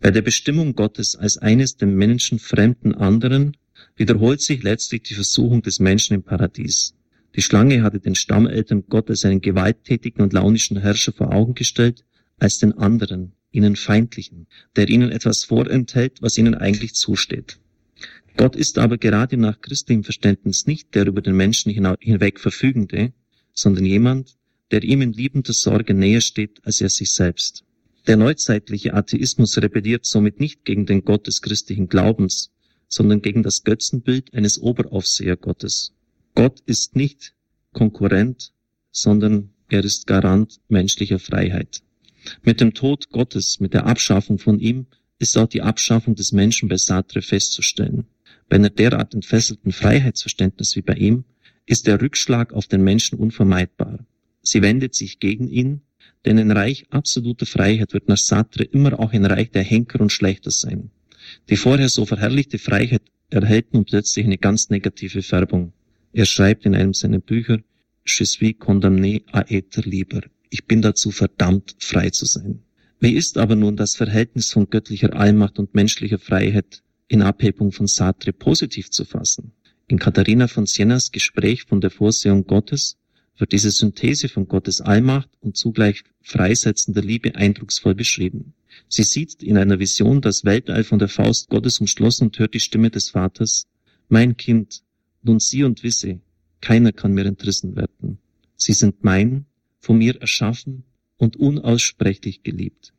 Bei 0.00 0.10
der 0.10 0.22
Bestimmung 0.22 0.74
Gottes 0.74 1.16
als 1.16 1.36
eines 1.36 1.76
dem 1.76 1.94
Menschen 1.96 2.38
fremden 2.38 2.94
anderen 2.94 3.56
wiederholt 3.96 4.40
sich 4.40 4.62
letztlich 4.62 5.02
die 5.02 5.14
Versuchung 5.14 5.62
des 5.62 5.78
Menschen 5.78 6.14
im 6.14 6.22
Paradies. 6.22 6.94
Die 7.36 7.42
Schlange 7.42 7.82
hatte 7.82 8.00
den 8.00 8.14
Stammeltern 8.14 8.84
Gott 8.88 9.10
als 9.10 9.24
einen 9.24 9.40
gewalttätigen 9.40 10.22
und 10.22 10.32
launischen 10.32 10.78
Herrscher 10.78 11.12
vor 11.12 11.32
Augen 11.32 11.54
gestellt, 11.54 12.04
als 12.38 12.58
den 12.58 12.72
anderen, 12.72 13.32
ihnen 13.52 13.76
feindlichen, 13.76 14.46
der 14.74 14.88
ihnen 14.88 15.12
etwas 15.12 15.44
vorenthält, 15.44 16.22
was 16.22 16.38
ihnen 16.38 16.54
eigentlich 16.54 16.94
zusteht. 16.94 17.58
Gott 18.36 18.56
ist 18.56 18.78
aber 18.78 18.96
gerade 18.96 19.36
nach 19.36 19.60
christlichem 19.60 20.04
Verständnis 20.04 20.66
nicht 20.66 20.94
der 20.94 21.06
über 21.06 21.20
den 21.20 21.36
Menschen 21.36 21.70
hinweg 21.70 22.40
verfügende, 22.40 23.12
sondern 23.52 23.84
jemand, 23.84 24.36
der 24.70 24.82
ihm 24.82 25.02
in 25.02 25.12
liebender 25.12 25.52
Sorge 25.52 25.94
näher 25.94 26.20
steht 26.20 26.60
als 26.64 26.80
er 26.80 26.88
sich 26.88 27.12
selbst. 27.12 27.64
Der 28.06 28.16
neuzeitliche 28.16 28.94
Atheismus 28.94 29.58
rebelliert 29.58 30.06
somit 30.06 30.40
nicht 30.40 30.64
gegen 30.64 30.86
den 30.86 31.04
Gott 31.04 31.26
des 31.26 31.42
christlichen 31.42 31.88
Glaubens, 31.88 32.50
sondern 32.88 33.22
gegen 33.22 33.42
das 33.42 33.62
Götzenbild 33.62 34.34
eines 34.34 34.60
Oberaufsehergottes. 34.60 35.92
Gott 36.34 36.60
ist 36.66 36.96
nicht 36.96 37.34
Konkurrent, 37.72 38.52
sondern 38.90 39.50
er 39.68 39.84
ist 39.84 40.06
Garant 40.06 40.60
menschlicher 40.68 41.18
Freiheit. 41.18 41.82
Mit 42.42 42.60
dem 42.60 42.74
Tod 42.74 43.10
Gottes, 43.10 43.60
mit 43.60 43.74
der 43.74 43.86
Abschaffung 43.86 44.38
von 44.38 44.58
ihm, 44.58 44.86
ist 45.18 45.36
auch 45.36 45.46
die 45.46 45.62
Abschaffung 45.62 46.14
des 46.14 46.32
Menschen 46.32 46.68
bei 46.68 46.76
Sartre 46.76 47.22
festzustellen. 47.22 48.06
Bei 48.48 48.56
einer 48.56 48.70
derart 48.70 49.14
entfesselten 49.14 49.72
Freiheitsverständnis 49.72 50.74
wie 50.76 50.82
bei 50.82 50.94
ihm 50.94 51.24
ist 51.66 51.86
der 51.86 52.00
Rückschlag 52.00 52.52
auf 52.52 52.66
den 52.66 52.82
Menschen 52.82 53.18
unvermeidbar. 53.18 54.04
Sie 54.42 54.62
wendet 54.62 54.94
sich 54.94 55.18
gegen 55.18 55.48
ihn, 55.48 55.82
denn 56.24 56.38
ein 56.38 56.50
Reich 56.50 56.86
absoluter 56.90 57.46
Freiheit 57.46 57.92
wird 57.92 58.08
nach 58.08 58.18
Sartre 58.18 58.64
immer 58.64 58.98
auch 58.98 59.12
ein 59.12 59.24
Reich 59.24 59.50
der 59.50 59.62
Henker 59.62 60.00
und 60.00 60.12
Schlechter 60.12 60.50
sein. 60.50 60.90
Die 61.48 61.56
vorher 61.56 61.88
so 61.88 62.06
verherrlichte 62.06 62.58
Freiheit 62.58 63.02
erhält 63.30 63.72
nun 63.74 63.84
plötzlich 63.84 64.24
eine 64.24 64.38
ganz 64.38 64.70
negative 64.70 65.22
Färbung. 65.22 65.72
Er 66.12 66.24
schreibt 66.24 66.66
in 66.66 66.74
einem 66.74 66.94
seiner 66.94 67.20
Bücher, 67.20 67.60
Je 68.04 68.24
suis 68.24 68.54
condamné 68.58 69.22
à 69.32 69.44
être 69.50 69.82
libre. 69.82 70.22
Ich 70.48 70.64
bin 70.66 70.82
dazu 70.82 71.10
verdammt, 71.10 71.76
frei 71.78 72.10
zu 72.10 72.24
sein. 72.24 72.62
Wie 72.98 73.12
ist 73.12 73.38
aber 73.38 73.56
nun 73.56 73.76
das 73.76 73.94
Verhältnis 73.94 74.52
von 74.52 74.68
göttlicher 74.68 75.14
Allmacht 75.14 75.58
und 75.58 75.74
menschlicher 75.74 76.18
Freiheit 76.18 76.82
in 77.08 77.22
Abhebung 77.22 77.72
von 77.72 77.86
Sartre 77.86 78.32
positiv 78.32 78.90
zu 78.90 79.04
fassen? 79.04 79.52
In 79.86 79.98
Katharina 79.98 80.48
von 80.48 80.66
Sienas 80.66 81.12
Gespräch 81.12 81.64
von 81.64 81.80
der 81.80 81.90
Vorsehung 81.90 82.46
Gottes 82.46 82.96
wird 83.40 83.52
diese 83.52 83.70
Synthese 83.70 84.28
von 84.28 84.46
Gottes 84.46 84.80
Allmacht 84.80 85.30
und 85.40 85.56
zugleich 85.56 86.04
freisetzender 86.20 87.02
Liebe 87.02 87.34
eindrucksvoll 87.34 87.94
beschrieben. 87.94 88.54
Sie 88.88 89.02
sieht 89.02 89.42
in 89.42 89.56
einer 89.56 89.78
Vision 89.78 90.20
das 90.20 90.44
Weltall 90.44 90.84
von 90.84 90.98
der 90.98 91.08
Faust 91.08 91.48
Gottes 91.48 91.80
umschlossen 91.80 92.28
und 92.28 92.38
hört 92.38 92.54
die 92.54 92.60
Stimme 92.60 92.90
des 92.90 93.10
Vaters, 93.10 93.66
Mein 94.08 94.36
Kind, 94.36 94.82
nun 95.22 95.40
sieh 95.40 95.64
und 95.64 95.82
wisse, 95.82 96.20
keiner 96.60 96.92
kann 96.92 97.12
mir 97.12 97.24
entrissen 97.24 97.76
werden. 97.76 98.18
Sie 98.56 98.72
sind 98.72 99.02
mein, 99.02 99.46
von 99.78 99.98
mir 99.98 100.20
erschaffen 100.20 100.84
und 101.16 101.36
unaussprechlich 101.36 102.42
geliebt. 102.42 102.92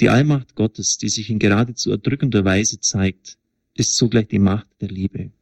Die 0.00 0.10
Allmacht 0.10 0.54
Gottes, 0.54 0.98
die 0.98 1.08
sich 1.08 1.30
in 1.30 1.38
geradezu 1.38 1.90
erdrückender 1.90 2.44
Weise 2.44 2.80
zeigt, 2.80 3.38
ist 3.74 3.96
zugleich 3.96 4.28
die 4.28 4.38
Macht 4.38 4.68
der 4.80 4.88
Liebe. 4.88 5.32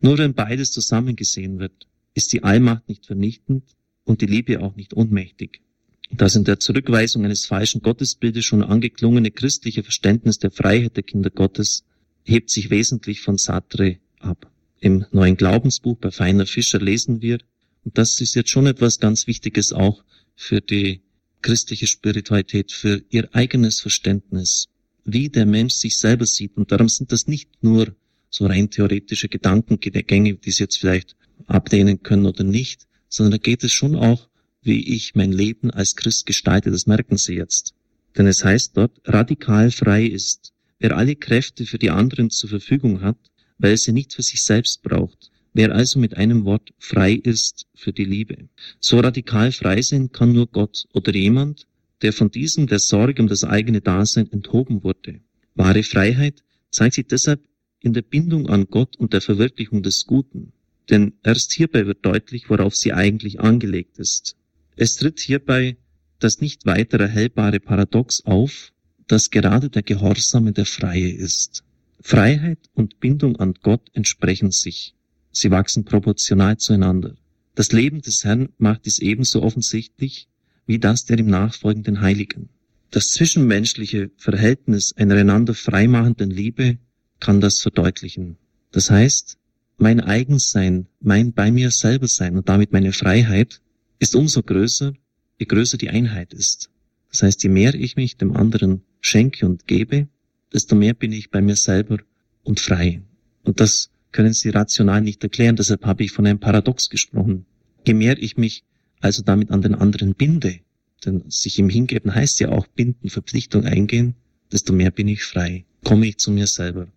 Nur 0.00 0.18
wenn 0.18 0.34
beides 0.34 0.72
zusammengesehen 0.72 1.58
wird, 1.58 1.86
ist 2.14 2.32
die 2.32 2.42
Allmacht 2.42 2.88
nicht 2.88 3.06
vernichtend 3.06 3.64
und 4.10 4.20
die 4.20 4.26
Liebe 4.26 4.60
auch 4.60 4.76
nicht 4.76 4.94
ohnmächtig. 4.94 5.62
Das 6.10 6.34
in 6.34 6.44
der 6.44 6.58
Zurückweisung 6.58 7.24
eines 7.24 7.46
falschen 7.46 7.82
Gottesbildes 7.82 8.44
schon 8.44 8.64
angeklungene 8.64 9.30
christliche 9.30 9.82
Verständnis 9.82 10.38
der 10.38 10.50
Freiheit 10.50 10.96
der 10.96 11.04
Kinder 11.04 11.30
Gottes 11.30 11.84
hebt 12.24 12.50
sich 12.50 12.70
wesentlich 12.70 13.20
von 13.20 13.38
Sartre 13.38 13.98
ab. 14.18 14.50
Im 14.80 15.06
neuen 15.12 15.36
Glaubensbuch 15.36 15.96
bei 15.98 16.10
Feiner 16.10 16.46
Fischer 16.46 16.80
lesen 16.80 17.22
wir, 17.22 17.38
und 17.84 17.96
das 17.96 18.20
ist 18.20 18.34
jetzt 18.34 18.50
schon 18.50 18.66
etwas 18.66 18.98
ganz 18.98 19.26
Wichtiges 19.26 19.72
auch 19.72 20.04
für 20.34 20.60
die 20.60 21.02
christliche 21.42 21.86
Spiritualität, 21.86 22.72
für 22.72 23.02
ihr 23.10 23.28
eigenes 23.34 23.80
Verständnis, 23.80 24.68
wie 25.04 25.28
der 25.28 25.46
Mensch 25.46 25.74
sich 25.74 25.98
selber 25.98 26.26
sieht. 26.26 26.56
Und 26.56 26.72
darum 26.72 26.88
sind 26.88 27.12
das 27.12 27.26
nicht 27.26 27.62
nur 27.62 27.94
so 28.28 28.46
rein 28.46 28.70
theoretische 28.70 29.28
Gedankengänge, 29.28 30.34
die 30.34 30.50
Sie 30.50 30.64
jetzt 30.64 30.78
vielleicht 30.78 31.16
ablehnen 31.46 32.02
können 32.02 32.26
oder 32.26 32.44
nicht, 32.44 32.86
sondern 33.10 33.32
da 33.32 33.38
geht 33.38 33.62
es 33.62 33.72
schon 33.72 33.94
auch, 33.94 34.30
wie 34.62 34.94
ich 34.94 35.14
mein 35.14 35.32
Leben 35.32 35.70
als 35.70 35.96
Christ 35.96 36.24
gestalte, 36.24 36.70
das 36.70 36.86
merken 36.86 37.18
Sie 37.18 37.34
jetzt. 37.34 37.74
Denn 38.16 38.26
es 38.26 38.44
heißt 38.44 38.76
dort, 38.76 39.00
radikal 39.04 39.70
frei 39.70 40.06
ist, 40.06 40.52
wer 40.78 40.96
alle 40.96 41.16
Kräfte 41.16 41.66
für 41.66 41.78
die 41.78 41.90
anderen 41.90 42.30
zur 42.30 42.48
Verfügung 42.48 43.02
hat, 43.02 43.18
weil 43.58 43.72
er 43.72 43.76
sie 43.76 43.92
nicht 43.92 44.14
für 44.14 44.22
sich 44.22 44.42
selbst 44.42 44.82
braucht, 44.82 45.30
wer 45.52 45.74
also 45.74 45.98
mit 45.98 46.16
einem 46.16 46.44
Wort 46.44 46.72
frei 46.78 47.12
ist 47.12 47.66
für 47.74 47.92
die 47.92 48.04
Liebe. 48.04 48.48
So 48.80 48.98
radikal 49.00 49.52
frei 49.52 49.82
sein 49.82 50.10
kann 50.10 50.32
nur 50.32 50.46
Gott 50.46 50.86
oder 50.92 51.14
jemand, 51.14 51.66
der 52.02 52.12
von 52.12 52.30
diesem 52.30 52.66
der 52.66 52.78
Sorge 52.78 53.20
um 53.20 53.28
das 53.28 53.44
eigene 53.44 53.80
Dasein 53.80 54.32
enthoben 54.32 54.82
wurde. 54.82 55.20
Wahre 55.54 55.82
Freiheit 55.82 56.42
zeigt 56.70 56.94
sich 56.94 57.06
deshalb 57.06 57.40
in 57.80 57.92
der 57.92 58.02
Bindung 58.02 58.48
an 58.48 58.66
Gott 58.68 58.96
und 58.96 59.12
der 59.12 59.20
Verwirklichung 59.20 59.82
des 59.82 60.06
Guten. 60.06 60.52
Denn 60.90 61.14
erst 61.22 61.52
hierbei 61.52 61.86
wird 61.86 62.04
deutlich, 62.04 62.50
worauf 62.50 62.74
sie 62.74 62.92
eigentlich 62.92 63.40
angelegt 63.40 63.98
ist. 63.98 64.36
Es 64.76 64.96
tritt 64.96 65.20
hierbei 65.20 65.76
das 66.18 66.40
nicht 66.40 66.66
weiter 66.66 67.00
erhellbare 67.00 67.60
Paradox 67.60 68.24
auf, 68.26 68.72
dass 69.06 69.30
gerade 69.30 69.70
der 69.70 69.82
Gehorsame 69.82 70.52
der 70.52 70.66
Freie 70.66 71.10
ist. 71.10 71.64
Freiheit 72.00 72.58
und 72.74 73.00
Bindung 73.00 73.36
an 73.36 73.54
Gott 73.62 73.88
entsprechen 73.92 74.50
sich. 74.50 74.94
Sie 75.32 75.50
wachsen 75.50 75.84
proportional 75.84 76.58
zueinander. 76.58 77.14
Das 77.54 77.72
Leben 77.72 78.00
des 78.02 78.24
Herrn 78.24 78.50
macht 78.58 78.86
dies 78.86 78.98
ebenso 78.98 79.42
offensichtlich 79.42 80.28
wie 80.66 80.78
das 80.78 81.04
der 81.04 81.18
im 81.18 81.26
nachfolgenden 81.26 82.00
Heiligen. 82.00 82.48
Das 82.90 83.10
zwischenmenschliche 83.10 84.10
Verhältnis 84.16 84.92
einer 84.96 85.16
einander 85.16 85.54
freimachenden 85.54 86.30
Liebe 86.30 86.78
kann 87.18 87.40
das 87.40 87.60
verdeutlichen. 87.60 88.36
Das 88.72 88.90
heißt, 88.90 89.39
mein 89.80 90.00
Eigensein, 90.00 90.86
mein 91.00 91.32
bei 91.32 91.50
mir 91.50 91.70
selber 91.70 92.08
sein 92.08 92.36
und 92.36 92.48
damit 92.48 92.72
meine 92.72 92.92
Freiheit 92.92 93.60
ist 93.98 94.14
umso 94.14 94.42
größer, 94.42 94.92
je 95.38 95.46
größer 95.46 95.78
die 95.78 95.90
Einheit 95.90 96.32
ist. 96.32 96.70
Das 97.10 97.22
heißt, 97.22 97.42
je 97.42 97.48
mehr 97.48 97.74
ich 97.74 97.96
mich 97.96 98.16
dem 98.16 98.36
anderen 98.36 98.82
schenke 99.00 99.46
und 99.46 99.66
gebe, 99.66 100.08
desto 100.52 100.76
mehr 100.76 100.94
bin 100.94 101.12
ich 101.12 101.30
bei 101.30 101.40
mir 101.40 101.56
selber 101.56 101.98
und 102.42 102.60
frei. 102.60 103.02
Und 103.42 103.60
das 103.60 103.90
können 104.12 104.32
Sie 104.32 104.50
rational 104.50 105.00
nicht 105.00 105.22
erklären, 105.22 105.56
deshalb 105.56 105.84
habe 105.84 106.04
ich 106.04 106.12
von 106.12 106.26
einem 106.26 106.40
Paradox 106.40 106.90
gesprochen. 106.90 107.46
Je 107.86 107.94
mehr 107.94 108.20
ich 108.20 108.36
mich 108.36 108.64
also 109.00 109.22
damit 109.22 109.50
an 109.50 109.62
den 109.62 109.74
anderen 109.74 110.14
binde, 110.14 110.60
denn 111.04 111.24
sich 111.28 111.58
ihm 111.58 111.68
hingeben 111.68 112.14
heißt 112.14 112.40
ja 112.40 112.50
auch 112.50 112.66
binden, 112.66 113.08
Verpflichtung 113.08 113.64
eingehen, 113.64 114.14
desto 114.52 114.72
mehr 114.72 114.90
bin 114.90 115.08
ich 115.08 115.24
frei, 115.24 115.64
komme 115.84 116.06
ich 116.06 116.18
zu 116.18 116.30
mir 116.30 116.46
selber. 116.46 116.88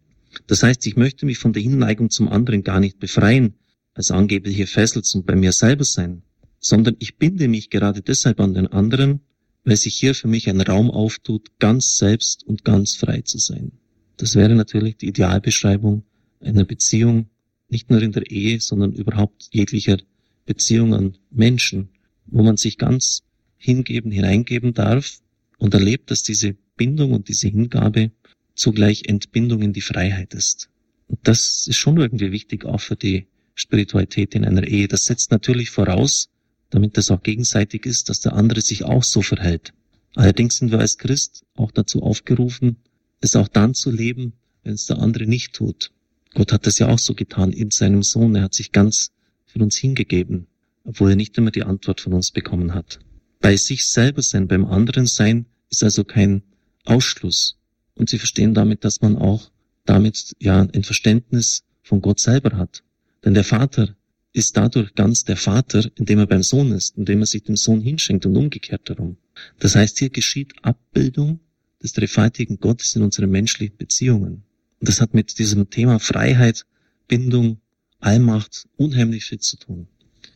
Das 0.48 0.64
heißt, 0.64 0.86
ich 0.88 0.96
möchte 0.96 1.26
mich 1.26 1.38
von 1.38 1.54
der 1.54 1.62
Hinneigung 1.62 2.10
zum 2.10 2.28
anderen 2.30 2.64
gar 2.64 2.80
nicht 2.80 3.00
befreien, 3.00 3.56
als 3.94 4.12
angebliche 4.12 4.68
Fessel 4.68 5.04
zum 5.04 5.24
bei 5.24 5.36
mir 5.36 5.52
selber 5.52 5.84
sein, 5.84 6.24
sondern 6.60 6.96
ich 7.00 7.18
binde 7.18 7.48
mich 7.48 7.70
gerade 7.70 8.02
deshalb 8.02 8.40
an 8.40 8.54
den 8.54 8.68
anderen, 8.68 9.22
weil 9.64 9.78
sich 9.78 9.96
hier 9.96 10.16
für 10.16 10.28
mich 10.28 10.50
ein 10.50 10.62
Raum 10.62 10.90
auftut, 10.90 11.52
ganz 11.60 11.98
selbst 11.98 12.44
und 12.44 12.64
ganz 12.66 12.96
frei 12.96 13.22
zu 13.22 13.38
sein. 13.38 13.72
Das 14.18 14.36
wäre 14.36 14.56
natürlich 14.56 14.98
die 14.98 15.08
Idealbeschreibung 15.08 16.04
einer 16.40 16.66
Beziehung, 16.66 17.28
nicht 17.70 17.90
nur 17.90 18.02
in 18.02 18.12
der 18.12 18.30
Ehe, 18.30 18.60
sondern 18.60 18.94
überhaupt 18.94 19.50
jeglicher 19.52 19.98
Beziehung 20.46 20.94
an 20.94 21.18
Menschen, 21.32 21.90
wo 22.26 22.44
man 22.44 22.58
sich 22.58 22.78
ganz 22.78 23.24
hingeben, 23.58 24.12
hineingeben 24.12 24.74
darf 24.74 25.20
und 25.58 25.74
erlebt, 25.74 26.12
dass 26.12 26.24
diese 26.24 26.56
Bindung 26.76 27.14
und 27.14 27.30
diese 27.30 27.48
Hingabe 27.48 28.12
zugleich 28.56 29.04
Entbindung 29.08 29.62
in 29.62 29.74
die 29.74 29.82
Freiheit 29.82 30.34
ist. 30.34 30.70
Und 31.08 31.20
das 31.24 31.68
ist 31.68 31.78
schon 31.78 31.98
irgendwie 31.98 32.32
wichtig 32.32 32.66
auch 32.66 32.82
für 32.82 32.96
die 32.96 33.28
Spiritualität 33.56 34.36
in 34.36 34.46
einer 34.46 34.68
Ehe. 34.68 34.88
Das 34.88 35.06
setzt 35.06 35.32
natürlich 35.32 35.70
voraus, 35.70 36.30
damit 36.70 36.98
das 36.98 37.12
auch 37.12 37.22
gegenseitig 37.22 37.86
ist, 37.86 38.10
dass 38.10 38.20
der 38.20 38.34
andere 38.34 38.62
sich 38.62 38.84
auch 38.84 39.04
so 39.04 39.22
verhält. 39.22 39.74
Allerdings 40.16 40.58
sind 40.58 40.72
wir 40.72 40.80
als 40.80 40.98
Christ 40.98 41.44
auch 41.56 41.72
dazu 41.72 42.02
aufgerufen, 42.04 42.78
es 43.20 43.36
auch 43.36 43.48
dann 43.48 43.74
zu 43.74 43.92
leben, 43.92 44.34
wenn 44.64 44.74
es 44.74 44.86
der 44.86 45.00
andere 45.00 45.26
nicht 45.26 45.54
tut. 45.54 45.92
Gott 46.34 46.52
hat 46.52 46.66
das 46.66 46.80
ja 46.80 46.88
auch 46.88 47.00
so 47.00 47.14
getan 47.14 47.52
in 47.52 47.72
seinem 47.72 48.04
Sohn. 48.04 48.36
Er 48.36 48.44
hat 48.44 48.54
sich 48.54 48.72
ganz 48.72 49.12
für 49.46 49.60
uns 49.60 49.78
hingegeben, 49.78 50.48
obwohl 50.84 51.12
er 51.12 51.16
nicht 51.16 51.38
immer 51.38 51.52
die 51.52 51.64
Antwort 51.64 52.02
von 52.02 52.14
uns 52.14 52.32
bekommen 52.32 52.74
hat. 52.74 53.00
Bei 53.40 53.56
sich 53.56 53.88
selber 53.88 54.22
sein, 54.22 54.48
beim 54.48 54.66
anderen 54.66 55.06
sein, 55.06 55.46
ist 55.70 55.84
also 55.84 56.04
kein 56.04 56.44
Ausschluss, 56.86 57.58
und 57.96 58.10
sie 58.10 58.18
verstehen 58.18 58.54
damit, 58.54 58.84
dass 58.84 59.02
man 59.02 59.18
auch 59.18 59.52
damit 59.86 60.34
ja 60.40 60.62
ein 60.62 60.84
Verständnis 60.84 61.64
von 61.82 62.02
Gott 62.02 62.20
selber 62.20 62.58
hat. 62.58 62.84
Denn 63.24 63.34
der 63.34 63.44
Vater 63.44 63.96
ist 64.34 64.58
dadurch 64.58 64.96
ganz 64.96 65.24
der 65.24 65.38
Vater, 65.38 65.90
indem 65.96 66.20
er 66.20 66.28
beim 66.28 66.44
Sohn 66.44 66.72
ist, 66.72 66.98
indem 66.98 67.20
er 67.20 67.28
sich 67.28 67.44
dem 67.44 67.56
Sohn 67.56 67.82
hinschenkt 67.82 68.26
und 68.26 68.36
umgekehrt 68.36 68.90
darum. 68.90 69.18
Das 69.60 69.76
heißt, 69.76 70.00
hier 70.00 70.10
geschieht 70.10 70.54
Abbildung 70.64 71.40
des 71.82 71.94
dreifaltigen 71.94 72.60
Gottes 72.60 72.96
in 72.96 73.04
unseren 73.04 73.30
menschlichen 73.30 73.78
Beziehungen. 73.78 74.44
Und 74.80 74.90
das 74.90 75.02
hat 75.02 75.14
mit 75.14 75.38
diesem 75.38 75.70
Thema 75.70 76.00
Freiheit, 76.00 76.66
Bindung, 77.08 77.60
Allmacht 78.00 78.68
unheimlich 78.76 79.26
viel 79.26 79.40
zu 79.40 79.58
tun. 79.58 79.88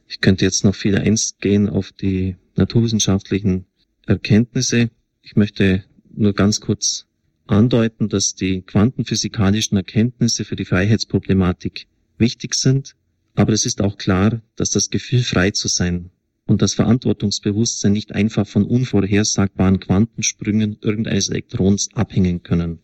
Ich 0.07 0.21
könnte 0.21 0.45
jetzt 0.45 0.63
noch 0.63 0.75
viel 0.75 0.95
eingehen 0.95 1.67
auf 1.67 1.91
die 1.91 2.37
naturwissenschaftlichen 2.55 3.65
Erkenntnisse. 4.05 4.89
Ich 5.21 5.35
möchte 5.35 5.83
nur 6.15 6.33
ganz 6.33 6.61
kurz 6.61 7.06
andeuten, 7.49 8.09
dass 8.09 8.35
die 8.35 8.61
quantenphysikalischen 8.61 9.77
Erkenntnisse 9.77 10.45
für 10.45 10.55
die 10.55 10.65
Freiheitsproblematik 10.65 11.87
wichtig 12.17 12.55
sind, 12.55 12.95
aber 13.35 13.53
es 13.53 13.65
ist 13.65 13.81
auch 13.81 13.97
klar, 13.97 14.41
dass 14.55 14.71
das 14.71 14.89
Gefühl 14.89 15.21
frei 15.21 15.51
zu 15.51 15.67
sein 15.67 16.09
und 16.47 16.61
das 16.61 16.73
Verantwortungsbewusstsein 16.73 17.91
nicht 17.91 18.13
einfach 18.13 18.47
von 18.47 18.63
unvorhersagbaren 18.63 19.79
Quantensprüngen 19.79 20.77
irgendeines 20.81 21.29
Elektrons 21.29 21.89
abhängen 21.93 22.41
können. 22.41 22.79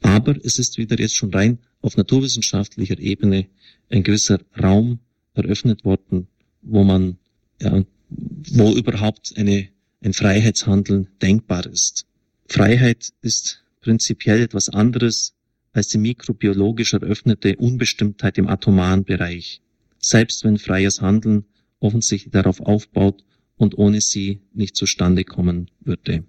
Aber 0.00 0.36
es 0.44 0.58
ist 0.58 0.78
wieder 0.78 0.98
jetzt 0.98 1.16
schon 1.16 1.32
rein 1.32 1.58
auf 1.80 1.96
naturwissenschaftlicher 1.96 2.98
Ebene 2.98 3.46
ein 3.90 4.02
gewisser 4.02 4.40
Raum 4.60 5.00
eröffnet 5.34 5.84
worden, 5.84 6.28
wo 6.62 6.84
man, 6.84 7.18
ja, 7.60 7.84
wo 8.08 8.72
überhaupt 8.72 9.34
eine, 9.36 9.68
ein 10.02 10.12
Freiheitshandeln 10.12 11.08
denkbar 11.20 11.66
ist. 11.66 12.06
Freiheit 12.46 13.12
ist 13.22 13.62
prinzipiell 13.82 14.40
etwas 14.40 14.70
anderes 14.70 15.34
als 15.72 15.88
die 15.88 15.98
mikrobiologisch 15.98 16.94
eröffnete 16.94 17.56
Unbestimmtheit 17.56 18.38
im 18.38 18.48
atomaren 18.48 19.04
Bereich, 19.04 19.60
selbst 19.98 20.44
wenn 20.44 20.58
freies 20.58 21.00
Handeln 21.00 21.44
offensichtlich 21.80 22.32
darauf 22.32 22.60
aufbaut 22.60 23.24
und 23.56 23.76
ohne 23.76 24.00
sie 24.00 24.40
nicht 24.54 24.76
zustande 24.76 25.24
kommen 25.24 25.70
würde. 25.80 26.24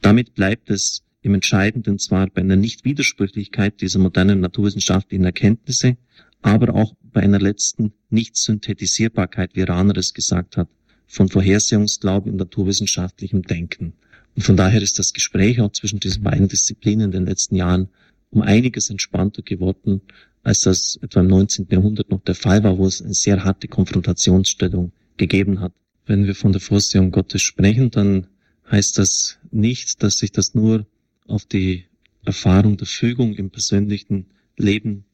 Damit 0.00 0.34
bleibt 0.34 0.70
es 0.70 1.02
im 1.22 1.34
Entscheidenden 1.34 1.98
zwar 1.98 2.28
bei 2.28 2.40
einer 2.40 2.56
Nichtwidersprüchlichkeit 2.56 3.80
dieser 3.80 3.98
modernen 3.98 4.40
naturwissenschaftlichen 4.40 5.24
Erkenntnisse, 5.24 5.96
aber 6.42 6.74
auch 6.74 6.94
bei 7.02 7.20
einer 7.20 7.38
letzten 7.38 7.92
Nicht-Synthetisierbarkeit, 8.08 9.50
wie 9.54 9.62
Rahner 9.62 9.96
es 9.98 10.14
gesagt 10.14 10.56
hat, 10.56 10.68
von 11.06 11.28
Vorhersehungsglauben 11.28 12.32
im 12.32 12.38
naturwissenschaftlichen 12.38 13.42
Denken. 13.42 13.94
Und 14.36 14.42
von 14.42 14.56
daher 14.56 14.82
ist 14.82 14.98
das 14.98 15.12
Gespräch 15.12 15.60
auch 15.60 15.72
zwischen 15.72 16.00
diesen 16.00 16.22
beiden 16.22 16.48
Disziplinen 16.48 17.06
in 17.06 17.10
den 17.10 17.26
letzten 17.26 17.56
Jahren 17.56 17.88
um 18.30 18.42
einiges 18.42 18.90
entspannter 18.90 19.42
geworden, 19.42 20.02
als 20.42 20.60
das 20.60 20.98
etwa 21.02 21.20
im 21.20 21.26
19. 21.26 21.66
Jahrhundert 21.70 22.10
noch 22.10 22.22
der 22.22 22.34
Fall 22.34 22.62
war, 22.64 22.78
wo 22.78 22.86
es 22.86 23.02
eine 23.02 23.14
sehr 23.14 23.44
harte 23.44 23.68
Konfrontationsstellung 23.68 24.92
gegeben 25.16 25.60
hat. 25.60 25.72
Wenn 26.06 26.26
wir 26.26 26.34
von 26.34 26.52
der 26.52 26.60
Vorsehung 26.60 27.10
Gottes 27.10 27.42
sprechen, 27.42 27.90
dann 27.90 28.26
heißt 28.70 28.98
das 28.98 29.38
nicht, 29.50 30.02
dass 30.02 30.18
sich 30.18 30.32
das 30.32 30.54
nur 30.54 30.86
auf 31.26 31.44
die 31.44 31.84
Erfahrung 32.24 32.76
der 32.76 32.86
Fügung 32.86 33.34
im 33.34 33.50
persönlichen 33.50 34.26
Leben 34.56 35.04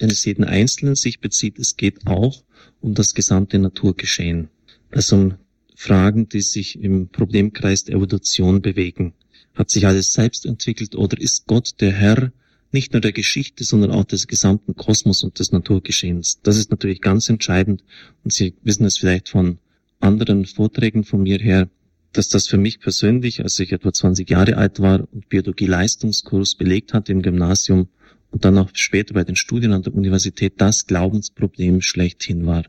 eines 0.00 0.24
jeden 0.24 0.44
Einzelnen 0.44 0.96
sich 0.96 1.20
bezieht. 1.20 1.58
Es 1.58 1.76
geht 1.76 2.06
auch 2.06 2.42
um 2.80 2.94
das 2.94 3.14
gesamte 3.14 3.58
Naturgeschehen. 3.58 4.48
Also 4.90 5.16
um 5.16 5.34
Fragen, 5.74 6.28
die 6.28 6.40
sich 6.40 6.80
im 6.80 7.08
Problemkreis 7.08 7.84
der 7.84 7.96
Evolution 7.96 8.62
bewegen. 8.62 9.14
Hat 9.54 9.70
sich 9.70 9.86
alles 9.86 10.12
selbst 10.12 10.46
entwickelt 10.46 10.94
oder 10.94 11.20
ist 11.20 11.46
Gott 11.46 11.80
der 11.80 11.92
Herr 11.92 12.32
nicht 12.72 12.92
nur 12.92 13.00
der 13.00 13.12
Geschichte, 13.12 13.64
sondern 13.64 13.92
auch 13.92 14.04
des 14.04 14.26
gesamten 14.26 14.74
Kosmos 14.74 15.22
und 15.22 15.38
des 15.38 15.52
Naturgeschehens? 15.52 16.40
Das 16.42 16.56
ist 16.56 16.70
natürlich 16.70 17.00
ganz 17.00 17.28
entscheidend 17.28 17.84
und 18.24 18.32
Sie 18.32 18.54
wissen 18.62 18.84
es 18.84 18.98
vielleicht 18.98 19.28
von 19.28 19.58
anderen 20.00 20.44
Vorträgen 20.44 21.04
von 21.04 21.22
mir 21.22 21.38
her, 21.38 21.68
dass 22.12 22.28
das 22.28 22.46
für 22.46 22.58
mich 22.58 22.80
persönlich, 22.80 23.42
als 23.42 23.58
ich 23.58 23.72
etwa 23.72 23.92
20 23.92 24.28
Jahre 24.30 24.56
alt 24.56 24.80
war 24.80 25.06
und 25.12 25.28
Biologie-Leistungskurs 25.28 26.54
belegt 26.54 26.94
hatte 26.94 27.12
im 27.12 27.22
Gymnasium 27.22 27.88
und 28.30 28.44
dann 28.44 28.58
auch 28.58 28.70
später 28.74 29.14
bei 29.14 29.24
den 29.24 29.36
Studien 29.36 29.72
an 29.72 29.82
der 29.82 29.94
Universität, 29.94 30.54
das 30.58 30.86
Glaubensproblem 30.86 31.80
schlechthin 31.80 32.46
war. 32.46 32.64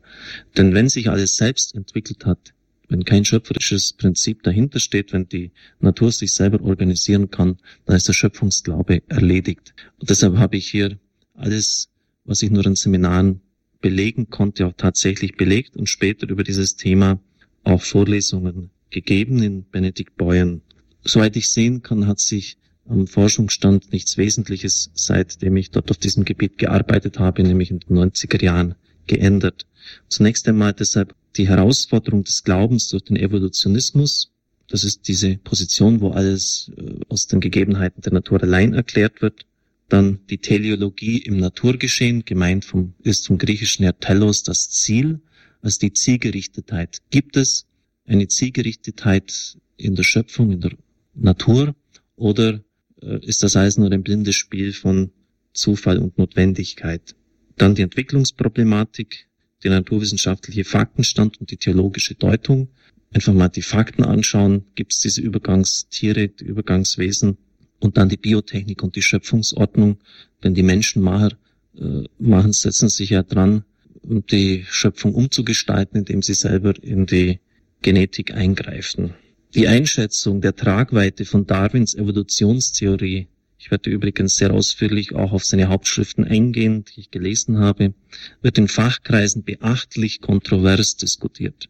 Denn 0.58 0.74
wenn 0.74 0.90
sich 0.90 1.10
alles 1.10 1.36
selbst 1.38 1.76
entwickelt 1.76 2.26
hat, 2.26 2.55
wenn 2.88 3.04
kein 3.04 3.26
schöpferisches 3.26 3.94
Prinzip 3.94 4.44
dahinter 4.44 4.80
steht, 4.80 5.14
wenn 5.14 5.28
die 5.28 5.52
Natur 5.80 6.12
sich 6.12 6.34
selber 6.34 6.62
organisieren 6.62 7.30
kann, 7.30 7.58
dann 7.86 7.96
ist 7.96 8.08
der 8.08 8.14
Schöpfungsglaube 8.14 9.04
erledigt. 9.08 9.74
Und 10.00 10.10
deshalb 10.10 10.38
habe 10.38 10.58
ich 10.58 10.70
hier 10.70 10.98
alles, 11.34 11.90
was 12.24 12.42
ich 12.42 12.52
nur 12.52 12.66
in 12.66 12.76
Seminaren 12.76 13.42
belegen 13.82 14.30
konnte, 14.30 14.66
auch 14.66 14.74
tatsächlich 14.76 15.36
belegt 15.36 15.76
und 15.76 15.90
später 15.90 16.30
über 16.30 16.44
dieses 16.44 16.76
Thema 16.76 17.20
auch 17.64 17.82
Vorlesungen 17.82 18.72
gegeben 18.90 19.42
in 19.44 19.70
Benedikt 19.70 20.16
Beuern. 20.16 20.62
Soweit 21.04 21.36
ich 21.36 21.52
sehen 21.52 21.82
kann, 21.82 22.08
hat 22.08 22.20
sich 22.20 22.58
am 22.88 23.08
Forschungsstand 23.08 23.92
nichts 23.92 24.18
Wesentliches, 24.18 24.92
seitdem 24.94 25.58
ich 25.58 25.72
dort 25.72 25.90
auf 25.92 25.98
diesem 25.98 26.24
Gebiet 26.24 26.58
gearbeitet 26.58 27.20
habe, 27.20 27.44
nämlich 27.44 27.72
in 27.72 27.80
den 27.80 27.98
90er 27.98 28.44
Jahren, 28.44 28.76
geändert. 29.08 29.68
Zunächst 30.08 30.48
einmal 30.48 30.74
deshalb 30.74 31.16
die 31.38 31.48
Herausforderung 31.48 32.24
des 32.24 32.44
Glaubens 32.44 32.90
durch 32.90 33.04
den 33.04 33.16
Evolutionismus. 33.16 34.32
Das 34.68 34.84
ist 34.84 35.08
diese 35.08 35.38
Position, 35.38 36.02
wo 36.02 36.12
alles 36.12 36.72
äh, 36.78 37.00
aus 37.10 37.28
den 37.28 37.40
Gegebenheiten 37.40 38.02
der 38.02 38.14
Natur 38.14 38.42
allein 38.42 38.74
erklärt 38.74 39.22
wird. 39.22 39.46
Dann 39.90 40.20
die 40.30 40.40
Teleologie 40.40 41.20
im 41.20 41.38
Naturgeschehen, 41.38 42.26
gemeint 42.26 42.66
vom, 42.66 42.96
ist 43.04 43.28
vom 43.28 43.38
griechischen 43.38 43.84
her 43.84 44.00
telos 44.00 44.42
das 44.44 44.72
Ziel, 44.72 45.20
also 45.62 45.80
die 45.80 45.94
Zielgerichtetheit. 45.94 47.00
Gibt 47.12 47.38
es 47.38 47.68
eine 48.06 48.28
Zielgerichtetheit 48.28 49.58
in 49.78 49.96
der 49.96 50.04
Schöpfung, 50.04 50.52
in 50.52 50.62
der 50.62 50.72
Natur, 51.14 51.76
oder 52.16 52.64
äh, 53.02 53.20
ist 53.26 53.44
das 53.44 53.56
alles 53.56 53.78
nur 53.78 53.92
ein 53.92 54.04
blindes 54.04 54.36
Spiel 54.36 54.74
von 54.74 55.12
Zufall 55.54 56.00
und 56.00 56.18
Notwendigkeit? 56.18 57.16
Dann 57.58 57.76
die 57.76 57.84
Entwicklungsproblematik, 57.84 59.28
die 59.66 59.70
naturwissenschaftliche 59.70 60.64
Faktenstand 60.64 61.40
und 61.42 61.52
die 61.52 61.58
theologische 61.58 62.16
Deutung. 62.16 62.70
Einfach 63.12 63.34
mal 63.34 63.50
die 63.50 63.62
Fakten 63.62 64.04
anschauen, 64.04 64.66
gibt 64.76 64.94
es 64.94 65.00
diese 65.00 65.22
Übergangstiere, 65.22 66.28
die 66.28 66.46
Übergangswesen 66.46 67.38
und 67.80 67.98
dann 67.98 68.10
die 68.10 68.18
Biotechnik 68.18 68.84
und 68.84 68.96
die 68.96 69.02
Schöpfungsordnung. 69.02 69.98
Denn 70.44 70.54
die 70.54 70.64
Menschen 70.64 71.02
machen, 71.02 71.36
äh, 71.78 72.04
machen 72.20 72.54
setzen 72.54 72.90
sich 72.90 73.10
ja 73.10 73.24
dran, 73.24 73.64
um 74.04 74.26
die 74.26 74.66
Schöpfung 74.70 75.16
umzugestalten, 75.16 76.00
indem 76.00 76.22
sie 76.22 76.36
selber 76.36 76.74
in 76.82 77.06
die 77.06 77.40
Genetik 77.82 78.34
eingreifen. 78.34 79.14
Die 79.56 79.68
Einschätzung 79.68 80.42
der 80.42 80.56
Tragweite 80.56 81.26
von 81.26 81.48
Darwins 81.48 81.96
Evolutionstheorie 81.96 83.28
ich 83.66 83.72
werde 83.72 83.90
übrigens 83.90 84.36
sehr 84.36 84.54
ausführlich 84.54 85.16
auch 85.16 85.32
auf 85.32 85.44
seine 85.44 85.70
Hauptschriften 85.70 86.24
eingehen, 86.24 86.86
die 86.86 87.00
ich 87.00 87.10
gelesen 87.10 87.58
habe, 87.58 87.96
wird 88.44 88.60
in 88.60 88.68
Fachkreisen 88.68 89.44
beachtlich 89.44 90.22
kontrovers 90.22 90.98
diskutiert. 90.98 91.68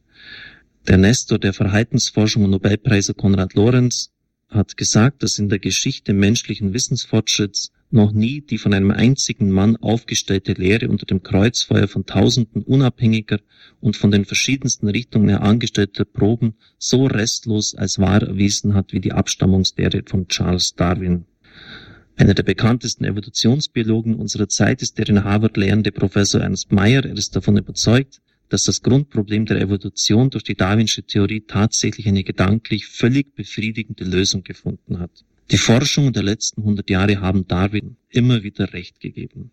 Der 0.89 0.97
Nestor 0.97 1.39
der 1.39 1.53
Verhaltensforschung 1.53 2.43
und 2.43 2.49
Nobelpreise 2.49 3.13
Konrad 3.13 3.53
Lorenz 3.53 4.11
hat 4.49 4.75
gesagt, 4.75 5.23
dass 5.23 5.39
in 5.39 5.47
der 5.47 5.59
Geschichte 5.59 6.11
menschlichen 6.11 6.73
Wissensfortschritts 6.73 7.71
noch 7.91 8.11
nie 8.11 8.41
die 8.41 8.57
von 8.57 8.73
einem 8.73 8.91
einzigen 8.91 9.49
Mann 9.49 9.77
aufgestellte 9.77 10.51
Lehre 10.51 10.89
unter 10.89 11.05
dem 11.05 11.23
Kreuzfeuer 11.23 11.87
von 11.87 12.05
Tausenden 12.05 12.61
unabhängiger 12.63 13.39
und 13.79 13.95
von 13.95 14.11
den 14.11 14.25
verschiedensten 14.25 14.89
Richtungen 14.89 15.29
her 15.29 15.43
angestellter 15.43 16.03
Proben 16.03 16.55
so 16.77 17.05
restlos 17.05 17.73
als 17.73 17.99
wahr 17.99 18.21
erwiesen 18.21 18.73
hat 18.73 18.91
wie 18.91 18.99
die 18.99 19.13
Abstammungslehre 19.13 20.03
von 20.05 20.27
Charles 20.27 20.75
Darwin. 20.75 21.23
Einer 22.17 22.33
der 22.33 22.43
bekanntesten 22.43 23.03
Evolutionsbiologen 23.03 24.15
unserer 24.15 24.47
Zeit 24.47 24.81
ist 24.81 24.97
der 24.97 25.09
in 25.09 25.25
Harvard 25.25 25.57
lehrende 25.57 25.91
Professor 25.91 26.39
Ernst 26.39 26.71
Mayr. 26.71 27.03
Er 27.03 27.17
ist 27.17 27.35
davon 27.35 27.57
überzeugt, 27.57 28.21
dass 28.47 28.63
das 28.63 28.81
Grundproblem 28.81 29.45
der 29.45 29.59
Evolution 29.59 30.29
durch 30.29 30.43
die 30.43 30.55
Darwinsche 30.55 31.03
Theorie 31.03 31.41
tatsächlich 31.41 32.07
eine 32.07 32.23
gedanklich 32.23 32.85
völlig 32.87 33.35
befriedigende 33.35 34.05
Lösung 34.05 34.43
gefunden 34.43 34.99
hat. 34.99 35.11
Die 35.51 35.57
Forschungen 35.57 36.13
der 36.13 36.23
letzten 36.23 36.61
100 36.61 36.89
Jahre 36.89 37.19
haben 37.19 37.47
Darwin 37.47 37.97
immer 38.09 38.43
wieder 38.43 38.71
recht 38.71 39.01
gegeben. 39.01 39.51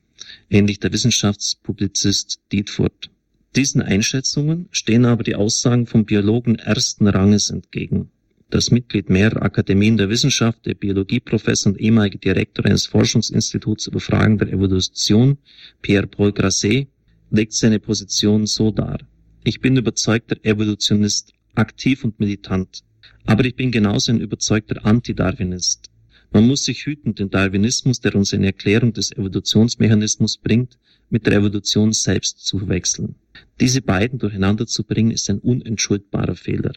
Ähnlich 0.49 0.79
der 0.79 0.93
Wissenschaftspublizist 0.93 2.41
Dietfurt. 2.53 3.11
Diesen 3.57 3.83
Einschätzungen 3.83 4.69
stehen 4.71 5.05
aber 5.05 5.25
die 5.25 5.35
Aussagen 5.35 5.87
von 5.87 6.05
Biologen 6.05 6.57
ersten 6.57 7.09
Ranges 7.09 7.51
entgegen 7.51 8.11
das 8.53 8.71
Mitglied 8.71 9.09
mehrerer 9.09 9.43
Akademien 9.43 9.97
der 9.97 10.11
Wissenschaft, 10.11 10.67
der 10.67 10.75
Biologieprofessor 10.75 11.73
und 11.73 11.81
ehemalige 11.81 12.19
Direktor 12.19 12.67
eines 12.67 12.87
Forschungsinstituts 12.87 13.87
über 13.87 13.99
Fragen 13.99 14.37
der 14.37 14.53
Evolution, 14.53 15.39
Pierre-Paul 15.81 16.33
Grasset, 16.33 16.89
legt 17.31 17.55
seine 17.55 17.81
Position 17.81 18.47
so 18.47 18.71
dar. 18.71 18.99
Ich 19.43 19.61
bin 19.61 19.79
überzeugter 19.79 20.37
Evolutionist, 20.45 21.33
aktiv 21.55 22.05
und 22.05 22.21
militant. 22.21 22.83
Aber 23.25 23.45
ich 23.47 23.57
bin 23.57 23.71
genauso 23.71 24.13
ein 24.13 24.21
überzeugter 24.21 24.85
Anti-Darwinist. 24.85 25.89
Man 26.31 26.47
muss 26.47 26.65
sich 26.65 26.85
hüten, 26.85 27.15
den 27.15 27.31
Darwinismus, 27.31 28.01
der 28.01 28.15
uns 28.15 28.35
eine 28.35 28.47
Erklärung 28.47 28.93
des 28.93 29.13
Evolutionsmechanismus 29.13 30.37
bringt, 30.37 30.79
mit 31.09 31.27
der 31.27 31.35
Evolution 31.35 31.93
selbst 31.93 32.45
zu 32.45 32.59
verwechseln. 32.59 33.15
Diese 33.61 33.81
beiden 33.81 34.19
durcheinander 34.19 34.67
zu 34.67 34.85
bringen, 34.85 35.11
ist 35.11 35.31
ein 35.31 35.39
unentschuldbarer 35.39 36.37
Fehler. 36.37 36.73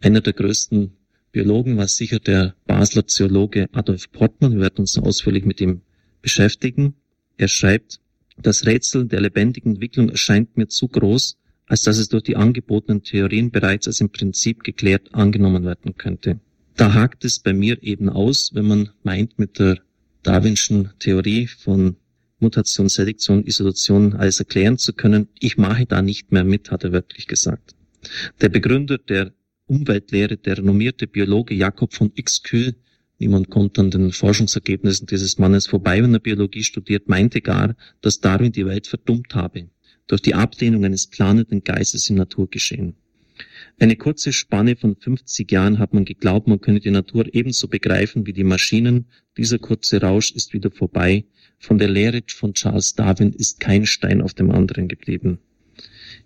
Einer 0.00 0.20
der 0.20 0.32
größten 0.32 0.96
Biologen 1.32 1.76
war 1.76 1.86
sicher 1.86 2.18
der 2.18 2.54
Basler 2.66 3.06
Zoologe 3.06 3.68
Adolf 3.72 4.10
Portmann. 4.10 4.54
Wir 4.54 4.62
werden 4.62 4.80
uns 4.80 4.98
ausführlich 4.98 5.44
mit 5.44 5.60
ihm 5.60 5.82
beschäftigen. 6.22 6.94
Er 7.36 7.48
schreibt, 7.48 8.00
das 8.36 8.66
Rätsel 8.66 9.06
der 9.06 9.20
lebendigen 9.20 9.74
Entwicklung 9.74 10.08
erscheint 10.08 10.56
mir 10.56 10.66
zu 10.66 10.88
groß, 10.88 11.36
als 11.66 11.82
dass 11.82 11.98
es 11.98 12.08
durch 12.08 12.24
die 12.24 12.36
angebotenen 12.36 13.04
Theorien 13.04 13.52
bereits 13.52 13.86
als 13.86 14.00
im 14.00 14.10
Prinzip 14.10 14.64
geklärt 14.64 15.14
angenommen 15.14 15.64
werden 15.64 15.96
könnte. 15.96 16.40
Da 16.74 16.94
hakt 16.94 17.24
es 17.24 17.38
bei 17.38 17.52
mir 17.52 17.80
eben 17.82 18.08
aus, 18.08 18.50
wenn 18.54 18.66
man 18.66 18.90
meint, 19.04 19.38
mit 19.38 19.58
der 19.58 19.78
Darwinschen 20.22 20.90
Theorie 20.98 21.46
von 21.46 21.96
Mutation, 22.40 22.88
Selektion, 22.88 23.46
Isolation 23.46 24.14
alles 24.14 24.40
erklären 24.40 24.78
zu 24.78 24.94
können. 24.94 25.28
Ich 25.38 25.58
mache 25.58 25.86
da 25.86 26.02
nicht 26.02 26.32
mehr 26.32 26.44
mit, 26.44 26.70
hat 26.70 26.82
er 26.84 26.92
wörtlich 26.92 27.26
gesagt. 27.26 27.74
Der 28.40 28.48
Begründer 28.48 28.98
der 28.98 29.32
Umweltlehre 29.70 30.36
der 30.36 30.58
renommierte 30.58 31.06
Biologe 31.06 31.54
Jakob 31.54 31.94
von 31.94 32.12
Xküll, 32.12 32.74
niemand 33.20 33.50
konnte 33.50 33.80
an 33.80 33.92
den 33.92 34.10
Forschungsergebnissen 34.10 35.06
dieses 35.06 35.38
Mannes 35.38 35.68
vorbei, 35.68 36.02
wenn 36.02 36.12
er 36.12 36.18
Biologie 36.18 36.64
studiert, 36.64 37.08
meinte 37.08 37.40
gar, 37.40 37.76
dass 38.00 38.18
Darwin 38.18 38.50
die 38.50 38.66
Welt 38.66 38.88
verdummt 38.88 39.36
habe, 39.36 39.68
durch 40.08 40.22
die 40.22 40.34
Ablehnung 40.34 40.84
eines 40.84 41.06
planenden 41.06 41.62
Geistes 41.62 42.10
im 42.10 42.16
Naturgeschehen. 42.16 42.96
Eine 43.78 43.94
kurze 43.94 44.32
Spanne 44.32 44.74
von 44.74 44.96
50 44.96 45.48
Jahren 45.52 45.78
hat 45.78 45.94
man 45.94 46.04
geglaubt, 46.04 46.48
man 46.48 46.60
könne 46.60 46.80
die 46.80 46.90
Natur 46.90 47.32
ebenso 47.32 47.68
begreifen 47.68 48.26
wie 48.26 48.32
die 48.32 48.42
Maschinen. 48.42 49.06
Dieser 49.36 49.60
kurze 49.60 50.00
Rausch 50.00 50.32
ist 50.32 50.52
wieder 50.52 50.72
vorbei. 50.72 51.26
Von 51.60 51.78
der 51.78 51.88
Lehre 51.88 52.22
von 52.26 52.54
Charles 52.54 52.94
Darwin 52.94 53.32
ist 53.32 53.60
kein 53.60 53.86
Stein 53.86 54.20
auf 54.20 54.34
dem 54.34 54.50
anderen 54.50 54.88
geblieben. 54.88 55.38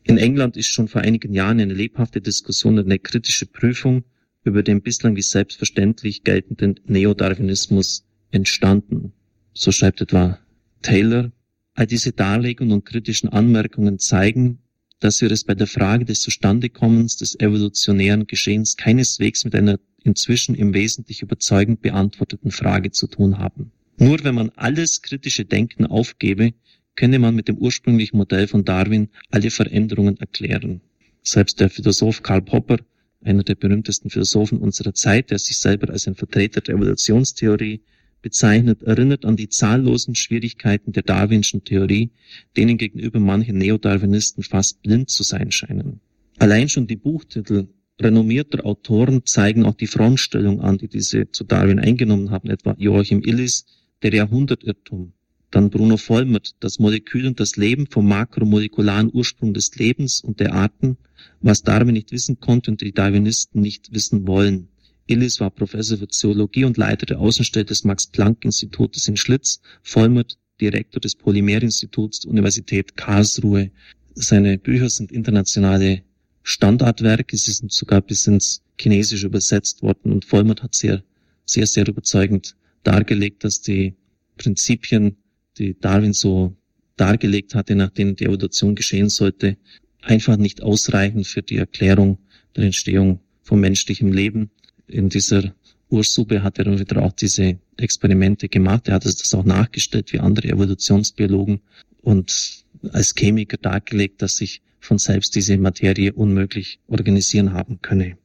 In 0.02 0.18
England 0.18 0.56
ist 0.56 0.68
schon 0.68 0.88
vor 0.88 1.00
einigen 1.00 1.32
Jahren 1.32 1.60
eine 1.60 1.74
lebhafte 1.74 2.20
Diskussion 2.20 2.78
und 2.78 2.86
eine 2.86 2.98
kritische 2.98 3.46
Prüfung 3.46 4.04
über 4.44 4.62
den 4.62 4.82
bislang 4.82 5.16
wie 5.16 5.22
selbstverständlich 5.22 6.22
geltenden 6.22 6.80
Neodarwinismus 6.86 8.04
entstanden. 8.30 9.12
So 9.54 9.72
schreibt 9.72 10.00
etwa 10.00 10.38
Taylor. 10.82 11.32
All 11.74 11.86
diese 11.86 12.12
Darlegungen 12.12 12.72
und 12.72 12.84
kritischen 12.84 13.28
Anmerkungen 13.30 13.98
zeigen, 13.98 14.58
dass 15.00 15.20
wir 15.20 15.30
es 15.30 15.44
bei 15.44 15.54
der 15.54 15.66
Frage 15.66 16.04
des 16.04 16.20
Zustandekommens 16.20 17.16
des 17.16 17.38
evolutionären 17.40 18.26
Geschehens 18.26 18.76
keineswegs 18.76 19.44
mit 19.44 19.54
einer 19.54 19.78
inzwischen 20.02 20.54
im 20.54 20.74
Wesentlichen 20.74 21.24
überzeugend 21.24 21.82
beantworteten 21.82 22.50
Frage 22.50 22.90
zu 22.90 23.06
tun 23.06 23.38
haben. 23.38 23.72
Nur 23.98 24.22
wenn 24.22 24.34
man 24.34 24.50
alles 24.50 25.02
kritische 25.02 25.44
Denken 25.44 25.86
aufgebe, 25.86 26.52
könne 26.96 27.18
man 27.18 27.34
mit 27.34 27.48
dem 27.48 27.58
ursprünglichen 27.58 28.16
Modell 28.16 28.46
von 28.46 28.64
Darwin 28.64 29.08
alle 29.30 29.50
Veränderungen 29.50 30.16
erklären. 30.18 30.80
Selbst 31.22 31.60
der 31.60 31.70
Philosoph 31.70 32.22
Karl 32.22 32.42
Popper, 32.42 32.78
einer 33.22 33.42
der 33.42 33.54
berühmtesten 33.54 34.10
Philosophen 34.10 34.58
unserer 34.58 34.94
Zeit, 34.94 35.30
der 35.30 35.38
sich 35.38 35.58
selber 35.58 35.90
als 35.90 36.06
ein 36.06 36.14
Vertreter 36.14 36.60
der 36.60 36.74
Evolutionstheorie 36.74 37.80
bezeichnet, 38.20 38.82
erinnert 38.82 39.24
an 39.24 39.36
die 39.36 39.48
zahllosen 39.48 40.14
Schwierigkeiten 40.14 40.92
der 40.92 41.02
darwinschen 41.02 41.64
Theorie, 41.64 42.10
denen 42.56 42.78
gegenüber 42.78 43.20
manche 43.20 43.52
Neodarwinisten 43.52 44.42
fast 44.42 44.82
blind 44.82 45.10
zu 45.10 45.22
sein 45.22 45.50
scheinen. 45.50 46.00
Allein 46.38 46.68
schon 46.68 46.86
die 46.86 46.96
Buchtitel 46.96 47.68
renommierter 48.00 48.64
Autoren 48.66 49.22
zeigen 49.24 49.64
auch 49.64 49.74
die 49.74 49.86
Frontstellung 49.86 50.60
an, 50.60 50.78
die 50.78 50.88
diese 50.88 51.30
zu 51.30 51.44
Darwin 51.44 51.78
eingenommen 51.78 52.30
haben, 52.30 52.50
etwa 52.50 52.74
Joachim 52.78 53.22
Illis, 53.24 53.66
der 54.02 54.12
Jahrhundertirrtum, 54.12 55.12
dann 55.54 55.70
Bruno 55.70 55.96
Vollmert, 55.96 56.56
das 56.60 56.78
Molekül 56.78 57.26
und 57.26 57.38
das 57.38 57.56
Leben 57.56 57.86
vom 57.86 58.08
makromolekularen 58.08 59.10
Ursprung 59.12 59.54
des 59.54 59.74
Lebens 59.76 60.20
und 60.20 60.40
der 60.40 60.54
Arten, 60.54 60.96
was 61.40 61.62
Darwin 61.62 61.94
nicht 61.94 62.12
wissen 62.12 62.40
konnte 62.40 62.70
und 62.70 62.80
die 62.80 62.92
Darwinisten 62.92 63.60
nicht 63.60 63.92
wissen 63.92 64.26
wollen. 64.26 64.68
Illis 65.06 65.40
war 65.40 65.50
Professor 65.50 65.98
für 65.98 66.08
Zoologie 66.08 66.64
und 66.64 66.76
Leiter 66.76 67.06
der 67.06 67.20
Außenstelle 67.20 67.66
des 67.66 67.84
Max-Planck-Institutes 67.84 69.06
in 69.06 69.16
Schlitz, 69.16 69.60
Vollmert 69.82 70.38
Direktor 70.60 71.00
des 71.00 71.14
Polymerinstituts 71.14 72.20
der 72.20 72.30
Universität 72.30 72.96
Karlsruhe. 72.96 73.70
Seine 74.14 74.58
Bücher 74.58 74.88
sind 74.88 75.12
internationale 75.12 76.02
Standardwerke, 76.42 77.36
sie 77.36 77.52
sind 77.52 77.72
sogar 77.72 78.00
bis 78.00 78.26
ins 78.26 78.62
Chinesische 78.80 79.26
übersetzt 79.26 79.82
worden 79.82 80.12
und 80.12 80.24
Vollmert 80.24 80.62
hat 80.62 80.74
sehr, 80.74 81.02
sehr, 81.44 81.66
sehr 81.66 81.86
überzeugend 81.86 82.56
dargelegt, 82.82 83.44
dass 83.44 83.60
die 83.60 83.94
Prinzipien 84.36 85.16
die 85.58 85.78
Darwin 85.78 86.12
so 86.12 86.56
dargelegt 86.96 87.54
hatte, 87.54 87.74
nach 87.74 87.90
denen 87.90 88.16
die 88.16 88.24
Evolution 88.24 88.74
geschehen 88.74 89.08
sollte, 89.08 89.56
einfach 90.02 90.36
nicht 90.36 90.62
ausreichen 90.62 91.24
für 91.24 91.42
die 91.42 91.56
Erklärung 91.56 92.18
der 92.56 92.64
Entstehung 92.64 93.20
von 93.42 93.60
menschlichem 93.60 94.12
Leben. 94.12 94.50
In 94.86 95.08
dieser 95.08 95.54
Ursuppe 95.88 96.42
hat 96.42 96.58
er 96.58 96.64
dann 96.64 96.78
wieder 96.78 97.02
auch 97.02 97.12
diese 97.12 97.58
Experimente 97.76 98.48
gemacht. 98.48 98.88
Er 98.88 98.94
hat 98.94 99.04
das 99.04 99.34
auch 99.34 99.44
nachgestellt 99.44 100.12
wie 100.12 100.20
andere 100.20 100.48
Evolutionsbiologen 100.48 101.60
und 102.02 102.64
als 102.92 103.14
Chemiker 103.14 103.56
dargelegt, 103.56 104.22
dass 104.22 104.36
sich 104.36 104.62
von 104.80 104.98
selbst 104.98 105.34
diese 105.34 105.56
Materie 105.56 106.12
unmöglich 106.12 106.78
organisieren 106.86 107.52
haben 107.52 107.80
könne. 107.80 108.18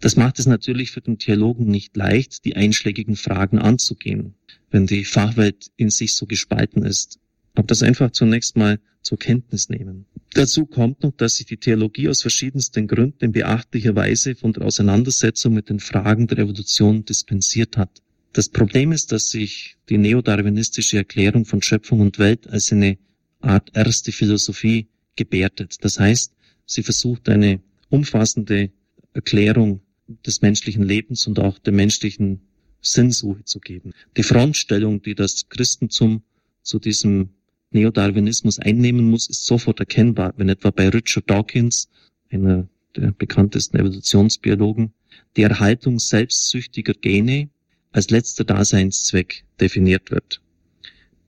Das 0.00 0.16
macht 0.16 0.38
es 0.38 0.46
natürlich 0.46 0.90
für 0.90 1.00
den 1.00 1.18
Theologen 1.18 1.66
nicht 1.66 1.96
leicht, 1.96 2.44
die 2.44 2.56
einschlägigen 2.56 3.16
Fragen 3.16 3.58
anzugehen 3.58 4.34
wenn 4.74 4.86
die 4.88 5.04
Fachwelt 5.04 5.70
in 5.76 5.88
sich 5.88 6.16
so 6.16 6.26
gespalten 6.26 6.84
ist. 6.84 7.20
Aber 7.54 7.68
das 7.68 7.84
einfach 7.84 8.10
zunächst 8.10 8.56
mal 8.56 8.80
zur 9.02 9.20
Kenntnis 9.20 9.68
nehmen. 9.68 10.06
Dazu 10.32 10.66
kommt 10.66 11.04
noch, 11.04 11.12
dass 11.12 11.36
sich 11.36 11.46
die 11.46 11.58
Theologie 11.58 12.08
aus 12.08 12.22
verschiedensten 12.22 12.88
Gründen 12.88 13.26
in 13.26 13.30
beachtlicher 13.30 13.94
Weise 13.94 14.34
von 14.34 14.52
der 14.52 14.64
Auseinandersetzung 14.64 15.54
mit 15.54 15.68
den 15.68 15.78
Fragen 15.78 16.26
der 16.26 16.38
Evolution 16.38 17.04
dispensiert 17.04 17.76
hat. 17.76 18.02
Das 18.32 18.48
Problem 18.48 18.90
ist, 18.90 19.12
dass 19.12 19.28
sich 19.28 19.76
die 19.88 19.96
neodarwinistische 19.96 20.96
Erklärung 20.96 21.44
von 21.44 21.62
Schöpfung 21.62 22.00
und 22.00 22.18
Welt 22.18 22.48
als 22.48 22.72
eine 22.72 22.98
Art 23.40 23.70
erste 23.74 24.10
Philosophie 24.10 24.88
gebärtet. 25.14 25.76
Das 25.82 26.00
heißt, 26.00 26.32
sie 26.66 26.82
versucht 26.82 27.28
eine 27.28 27.60
umfassende 27.90 28.72
Erklärung 29.12 29.82
des 30.26 30.42
menschlichen 30.42 30.82
Lebens 30.82 31.28
und 31.28 31.38
auch 31.38 31.60
der 31.60 31.72
menschlichen 31.72 32.40
Sinnsuche 32.86 33.44
zu 33.44 33.60
geben. 33.60 33.92
Die 34.16 34.22
Frontstellung, 34.22 35.02
die 35.02 35.14
das 35.14 35.48
Christentum 35.48 36.22
zu 36.62 36.78
diesem 36.78 37.30
Neodarwinismus 37.70 38.58
einnehmen 38.58 39.10
muss, 39.10 39.28
ist 39.28 39.46
sofort 39.46 39.80
erkennbar, 39.80 40.34
wenn 40.36 40.48
etwa 40.48 40.70
bei 40.70 40.88
Richard 40.88 41.28
Dawkins, 41.28 41.88
einer 42.30 42.68
der 42.96 43.12
bekanntesten 43.12 43.78
Evolutionsbiologen, 43.78 44.92
die 45.36 45.42
Erhaltung 45.42 45.98
selbstsüchtiger 45.98 46.94
Gene 46.94 47.48
als 47.90 48.10
letzter 48.10 48.44
Daseinszweck 48.44 49.44
definiert 49.60 50.10
wird. 50.10 50.40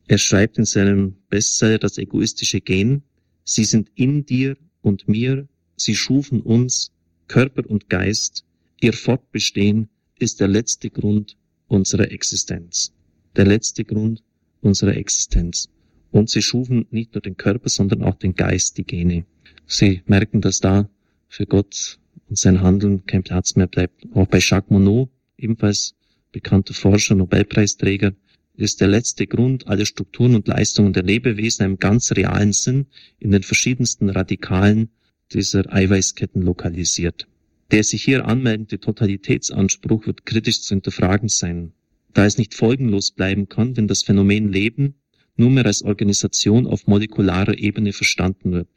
Er 0.08 0.18
schreibt 0.18 0.58
in 0.58 0.64
seinem 0.64 1.16
Bestseller 1.28 1.78
Das 1.78 1.98
egoistische 1.98 2.60
Gen, 2.60 3.02
Sie 3.44 3.64
sind 3.64 3.90
in 3.94 4.24
dir 4.26 4.56
und 4.82 5.08
mir, 5.08 5.48
Sie 5.76 5.94
schufen 5.94 6.40
uns, 6.40 6.92
Körper 7.28 7.68
und 7.68 7.88
Geist, 7.88 8.44
Ihr 8.80 8.92
Fortbestehen 8.92 9.88
ist 10.18 10.40
der 10.40 10.48
letzte 10.48 10.90
Grund 10.90 11.36
unserer 11.68 12.10
Existenz. 12.10 12.92
Der 13.36 13.46
letzte 13.46 13.84
Grund 13.84 14.22
unserer 14.60 14.96
Existenz. 14.96 15.68
Und 16.10 16.30
sie 16.30 16.42
schufen 16.42 16.86
nicht 16.90 17.14
nur 17.14 17.22
den 17.22 17.36
Körper, 17.36 17.68
sondern 17.68 18.02
auch 18.02 18.16
den 18.16 18.34
Geist, 18.34 18.78
die 18.78 18.84
Gene. 18.84 19.26
Sie 19.66 20.02
merken, 20.06 20.40
dass 20.40 20.60
da 20.60 20.88
für 21.28 21.46
Gott 21.46 21.98
und 22.28 22.38
sein 22.38 22.62
Handeln 22.62 23.04
kein 23.06 23.22
Platz 23.22 23.56
mehr 23.56 23.66
bleibt. 23.66 24.06
Auch 24.14 24.26
bei 24.26 24.38
Jacques 24.38 24.70
Monod, 24.70 25.10
ebenfalls 25.36 25.94
bekannter 26.32 26.74
Forscher, 26.74 27.14
Nobelpreisträger, 27.14 28.12
ist 28.54 28.80
der 28.80 28.88
letzte 28.88 29.26
Grund 29.26 29.66
alle 29.66 29.84
Strukturen 29.84 30.34
und 30.34 30.48
Leistungen 30.48 30.92
der 30.92 31.02
Lebewesen 31.02 31.64
einem 31.64 31.78
ganz 31.78 32.12
realen 32.12 32.52
Sinn 32.52 32.86
in 33.18 33.30
den 33.30 33.42
verschiedensten 33.42 34.08
Radikalen 34.08 34.88
dieser 35.32 35.70
Eiweißketten 35.72 36.40
lokalisiert. 36.40 37.26
Der 37.70 37.82
sich 37.82 38.04
hier 38.04 38.26
anmeldende 38.26 38.78
Totalitätsanspruch 38.78 40.06
wird 40.06 40.24
kritisch 40.24 40.62
zu 40.62 40.74
hinterfragen 40.74 41.28
sein, 41.28 41.72
da 42.14 42.24
es 42.24 42.38
nicht 42.38 42.54
folgenlos 42.54 43.10
bleiben 43.10 43.48
kann, 43.48 43.76
wenn 43.76 43.88
das 43.88 44.02
Phänomen 44.02 44.52
Leben 44.52 44.94
nunmehr 45.36 45.66
als 45.66 45.82
Organisation 45.82 46.66
auf 46.66 46.86
molekularer 46.86 47.58
Ebene 47.58 47.92
verstanden 47.92 48.52
wird. 48.52 48.68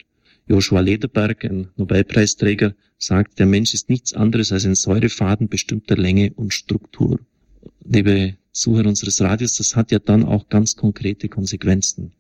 Joshua 0.48 0.82
Lederberg, 0.82 1.46
ein 1.46 1.70
Nobelpreisträger, 1.78 2.76
sagt, 2.98 3.40
der 3.40 3.46
Mensch 3.46 3.74
ist 3.74 3.90
nichts 3.90 4.14
anderes 4.14 4.52
als 4.52 4.66
ein 4.66 4.76
Säurefaden 4.76 5.48
bestimmter 5.48 5.96
Länge 5.96 6.34
und 6.34 6.54
Struktur. 6.54 7.20
Liebe 7.86 8.36
Zuhörer 8.52 8.90
unseres 8.90 9.22
Radios, 9.22 9.56
das 9.56 9.76
hat 9.76 9.92
ja 9.92 10.00
dann 10.00 10.24
auch 10.24 10.50
ganz 10.50 10.76
konkrete 10.76 11.30
Konsequenzen. 11.30 12.12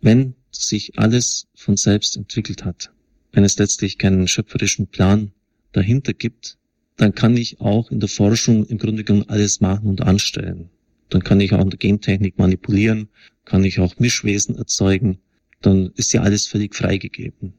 Wenn 0.00 0.34
sich 0.50 0.98
alles 0.98 1.48
von 1.54 1.76
selbst 1.76 2.16
entwickelt 2.16 2.64
hat, 2.64 2.92
wenn 3.32 3.44
es 3.44 3.58
letztlich 3.58 3.98
keinen 3.98 4.28
schöpferischen 4.28 4.86
Plan 4.86 5.32
dahinter 5.76 6.14
gibt, 6.14 6.58
dann 6.96 7.14
kann 7.14 7.36
ich 7.36 7.60
auch 7.60 7.90
in 7.90 8.00
der 8.00 8.08
Forschung 8.08 8.64
im 8.66 8.78
Grunde 8.78 9.04
genommen 9.04 9.28
alles 9.28 9.60
machen 9.60 9.88
und 9.88 10.00
anstellen. 10.00 10.70
Dann 11.10 11.22
kann 11.22 11.40
ich 11.40 11.52
auch 11.52 11.60
in 11.60 11.70
der 11.70 11.78
Gentechnik 11.78 12.38
manipulieren, 12.38 13.08
kann 13.44 13.64
ich 13.64 13.78
auch 13.78 13.98
Mischwesen 13.98 14.56
erzeugen, 14.56 15.18
dann 15.60 15.92
ist 15.96 16.12
ja 16.12 16.22
alles 16.22 16.46
völlig 16.46 16.74
freigegeben. 16.74 17.54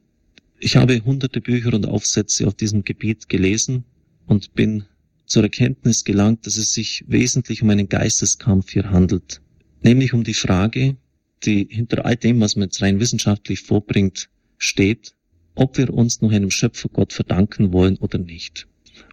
Ich 0.59 0.75
habe 0.75 1.03
hunderte 1.05 1.39
Bücher 1.39 1.73
und 1.73 1.85
Aufsätze 1.85 2.47
auf 2.47 2.55
diesem 2.55 2.83
Gebiet 2.83 3.29
gelesen 3.29 3.85
und 4.25 4.53
bin 4.53 4.85
zur 5.25 5.43
Erkenntnis 5.43 6.03
gelangt, 6.03 6.47
dass 6.47 6.57
es 6.57 6.73
sich 6.73 7.03
wesentlich 7.07 7.61
um 7.61 7.69
einen 7.69 7.89
Geisteskampf 7.89 8.71
hier 8.71 8.89
handelt. 8.89 9.41
Nämlich 9.81 10.13
um 10.13 10.23
die 10.23 10.33
Frage, 10.33 10.97
die 11.43 11.67
hinter 11.69 12.05
all 12.05 12.15
dem, 12.15 12.39
was 12.39 12.55
man 12.55 12.69
jetzt 12.69 12.81
rein 12.81 12.99
wissenschaftlich 12.99 13.61
vorbringt, 13.61 14.29
steht, 14.57 15.13
ob 15.57 15.77
wir 15.77 15.93
uns 15.93 16.21
noch 16.21 16.31
einem 16.31 16.51
Schöpfergott 16.51 17.13
verdanken 17.13 17.73
wollen 17.73 17.97
oder 17.97 18.19
nicht. 18.19 18.67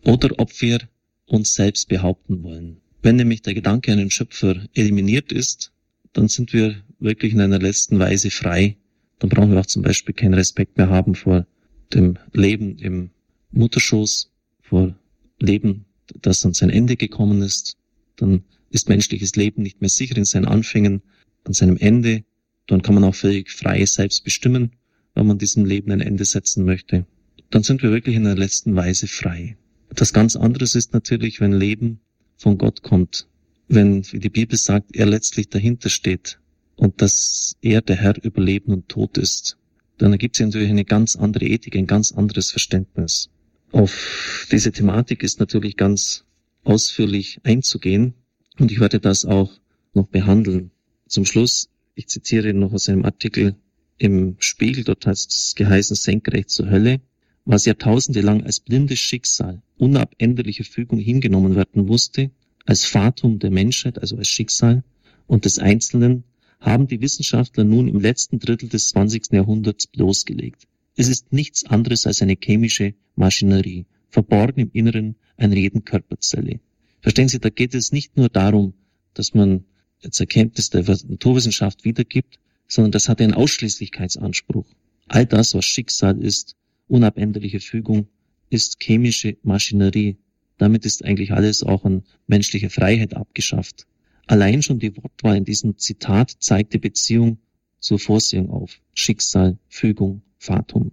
Oder 0.05 0.31
ob 0.39 0.61
wir 0.61 0.79
uns 1.27 1.55
selbst 1.55 1.89
behaupten 1.89 2.43
wollen. 2.43 2.81
Wenn 3.03 3.17
nämlich 3.17 3.43
der 3.43 3.55
Gedanke 3.55 3.93
an 3.93 3.99
den 3.99 4.11
Schöpfer 4.11 4.67
eliminiert 4.75 5.33
ist, 5.33 5.73
dann 6.13 6.29
sind 6.29 6.53
wir 6.53 6.77
wirklich 6.99 7.33
in 7.33 7.41
einer 7.41 7.59
letzten 7.59 7.99
Weise 7.99 8.31
frei. 8.31 8.77
Dann 9.19 9.31
brauchen 9.31 9.53
wir 9.53 9.61
auch 9.61 9.67
zum 9.67 9.83
Beispiel 9.83 10.15
keinen 10.15 10.35
Respekt 10.35 10.77
mehr 10.77 10.91
haben 10.91 11.15
vor 11.15 11.47
dem 11.93 12.19
Leben 12.33 12.79
im 12.79 13.11
Mutterschoß, 13.51 14.31
vor 14.61 14.95
Leben, 15.39 15.87
das 16.21 16.45
an 16.45 16.53
sein 16.53 16.71
Ende 16.71 16.97
gekommen 16.97 17.43
ist. 17.43 17.77
Dann 18.17 18.45
ist 18.71 18.89
menschliches 18.89 19.37
Leben 19.37 19.63
nicht 19.63 19.81
mehr 19.81 19.91
sicher 19.91 20.17
in 20.17 20.25
seinen 20.25 20.47
Anfängen, 20.47 21.03
an 21.45 21.53
seinem 21.53 21.77
Ende. 21.79 22.25
Dann 22.67 22.83
kann 22.83 22.95
man 22.95 23.05
auch 23.05 23.15
völlig 23.15 23.51
frei 23.51 23.85
selbst 23.87 24.25
bestimmen, 24.25 24.73
wenn 25.15 25.27
man 25.27 25.39
diesem 25.39 25.65
Leben 25.65 25.93
ein 25.93 26.01
Ende 26.01 26.25
setzen 26.25 26.65
möchte, 26.65 27.07
dann 27.51 27.63
sind 27.63 27.83
wir 27.83 27.91
wirklich 27.91 28.17
in 28.17 28.25
der 28.25 28.37
letzten 28.37 28.75
Weise 28.75 29.07
frei. 29.07 29.57
Etwas 29.91 30.13
ganz 30.13 30.37
anderes 30.37 30.75
ist 30.75 30.93
natürlich, 30.93 31.41
wenn 31.41 31.53
Leben 31.53 32.01
von 32.37 32.59
Gott 32.59 32.83
kommt, 32.83 33.29
wenn, 33.69 34.05
wie 34.13 34.19
die 34.19 34.31
Bibel 34.31 34.59
sagt, 34.59 34.95
er 34.95 35.07
letztlich 35.07 35.49
dahinter 35.49 35.89
steht 35.89 36.41
und 36.77 37.01
dass 37.01 37.57
er 37.63 37.81
der 37.81 37.97
Herr 37.97 38.23
über 38.23 38.43
Leben 38.43 38.73
und 38.73 38.89
Tod 38.89 39.17
ist, 39.19 39.57
dann 39.99 40.13
ergibt 40.13 40.37
sich 40.37 40.47
natürlich 40.47 40.71
eine 40.71 40.85
ganz 40.85 41.17
andere 41.17 41.47
Ethik, 41.47 41.77
ein 41.77 41.87
ganz 41.87 42.13
anderes 42.13 42.51
Verständnis. 42.51 43.31
Auf 43.71 44.49
diese 44.51 44.73
Thematik 44.73 45.23
ist 45.23 45.41
natürlich 45.41 45.77
ganz 45.77 46.25
ausführlich 46.65 47.41
einzugehen 47.45 48.15
und 48.59 48.73
ich 48.73 48.81
werde 48.81 49.01
das 49.01 49.25
auch 49.25 49.53
noch 49.95 50.09
behandeln. 50.09 50.71
Zum 51.07 51.25
Schluss, 51.25 51.69
ich 51.95 52.09
zitiere 52.09 52.53
noch 52.55 52.73
aus 52.73 52.89
einem 52.89 53.05
Artikel 53.05 53.57
im 53.99 54.37
Spiegel, 54.39 54.85
dort 54.85 55.07
heißt 55.07 55.31
es 55.31 55.55
geheißen 55.55 55.97
senkrecht 55.97 56.51
zur 56.51 56.71
Hölle, 56.71 57.01
was 57.45 57.67
Jahrtausende 57.67 58.21
lang 58.21 58.43
als 58.43 58.61
blindes 58.61 58.99
Schicksal, 58.99 59.63
unabänderliche 59.77 60.65
Fügung 60.65 60.99
hingenommen 60.99 61.57
werden 61.57 61.85
musste, 61.87 62.31
als 62.67 62.85
Fatum 62.85 63.39
der 63.39 63.51
Menschheit, 63.51 63.99
also 63.99 64.17
als 64.17 64.29
Schicksal 64.29 64.83
und 65.27 65.45
des 65.45 65.59
Einzelnen, 65.59 66.25
haben 66.61 66.87
die 66.87 67.03
Wissenschaftler 67.03 67.65
nun 67.65 67.89
im 67.89 68.01
letzten 68.01 68.39
Drittel 68.39 68.71
des 68.71 68.89
20. 68.89 69.33
Jahrhunderts 69.33 69.87
bloßgelegt. 69.87 70.67
Es 70.97 71.09
ist 71.09 71.33
nichts 71.33 71.65
anderes 71.67 72.07
als 72.07 72.23
eine 72.23 72.37
chemische 72.43 72.95
Maschinerie, 73.17 73.85
verborgen 74.09 74.61
im 74.61 74.71
Inneren 74.73 75.17
einer 75.37 75.57
jeden 75.57 75.85
Körperzelle. 75.85 76.61
Verstehen 77.01 77.29
Sie, 77.29 77.39
da 77.39 77.51
geht 77.51 77.75
es 77.75 77.93
nicht 77.93 78.17
nur 78.17 78.31
darum, 78.31 78.73
dass 79.13 79.35
man 79.35 79.65
jetzt 80.01 80.21
Erkenntnis 80.21 80.71
der 80.71 80.85
Naturwissenschaft 80.85 81.85
wiedergibt, 81.85 82.39
sondern 82.67 82.93
das 82.93 83.09
hat 83.09 83.21
einen 83.21 83.35
Ausschließlichkeitsanspruch. 83.35 84.67
All 85.09 85.27
das, 85.27 85.55
was 85.55 85.65
Schicksal 85.65 86.23
ist, 86.23 86.57
unabänderliche 86.89 87.61
Fügung, 87.61 88.09
ist 88.51 88.83
chemische 88.83 89.37
Maschinerie. 89.43 90.17
Damit 90.59 90.87
ist 90.87 91.05
eigentlich 91.05 91.33
alles 91.33 91.63
auch 91.63 91.85
an 91.85 92.05
menschlicher 92.27 92.71
Freiheit 92.71 93.15
abgeschafft. 93.15 93.87
Allein 94.27 94.63
schon 94.63 94.79
die 94.79 94.97
Wortwahl 94.97 95.37
in 95.37 95.45
diesem 95.45 95.77
Zitat 95.77 96.35
zeigt 96.39 96.73
die 96.73 96.79
Beziehung 96.79 97.39
zur 97.81 97.99
Vorsehung 97.99 98.51
auf. 98.51 98.81
Schicksal, 98.95 99.59
Fügung, 99.69 100.23
Fatum. 100.39 100.93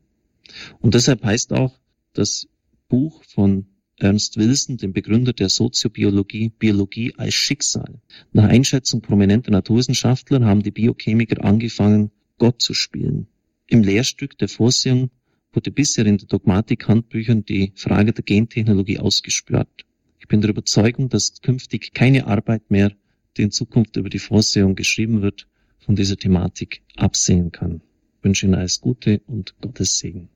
Und 0.79 0.95
deshalb 0.95 1.23
heißt 1.23 1.53
auch 1.53 1.79
das 2.13 2.47
Buch 2.89 3.23
von 3.23 3.67
Ernst 4.01 4.37
Wilson, 4.37 4.77
dem 4.77 4.93
Begründer 4.93 5.31
der 5.31 5.49
Soziobiologie, 5.49 6.49
Biologie 6.57 7.13
als 7.17 7.35
Schicksal. 7.35 8.01
Nach 8.33 8.45
Einschätzung 8.45 9.01
prominenter 9.01 9.51
Naturwissenschaftler 9.51 10.43
haben 10.43 10.63
die 10.63 10.71
Biochemiker 10.71 11.43
angefangen, 11.45 12.11
Gott 12.39 12.61
zu 12.61 12.73
spielen. 12.73 13.27
Im 13.67 13.83
Lehrstück 13.83 14.37
der 14.39 14.49
Vorsehung 14.49 15.11
wurde 15.53 15.69
bisher 15.69 16.05
in 16.07 16.17
den 16.17 16.27
Dogmatik-Handbüchern 16.27 17.45
die 17.45 17.73
Frage 17.75 18.13
der 18.13 18.23
Gentechnologie 18.23 18.97
ausgespürt. 18.97 19.85
Ich 20.19 20.27
bin 20.27 20.41
der 20.41 20.49
Überzeugung, 20.49 21.09
dass 21.09 21.41
künftig 21.41 21.93
keine 21.93 22.25
Arbeit 22.25 22.71
mehr, 22.71 22.91
die 23.37 23.43
in 23.43 23.51
Zukunft 23.51 23.97
über 23.97 24.09
die 24.09 24.19
Vorsehung 24.19 24.75
geschrieben 24.75 25.21
wird, 25.21 25.47
von 25.77 25.95
dieser 25.95 26.17
Thematik 26.17 26.81
absehen 26.95 27.51
kann. 27.51 27.81
Ich 28.17 28.23
wünsche 28.23 28.47
Ihnen 28.47 28.55
alles 28.55 28.81
Gute 28.81 29.21
und 29.27 29.55
Gottes 29.61 29.99
Segen. 29.99 30.29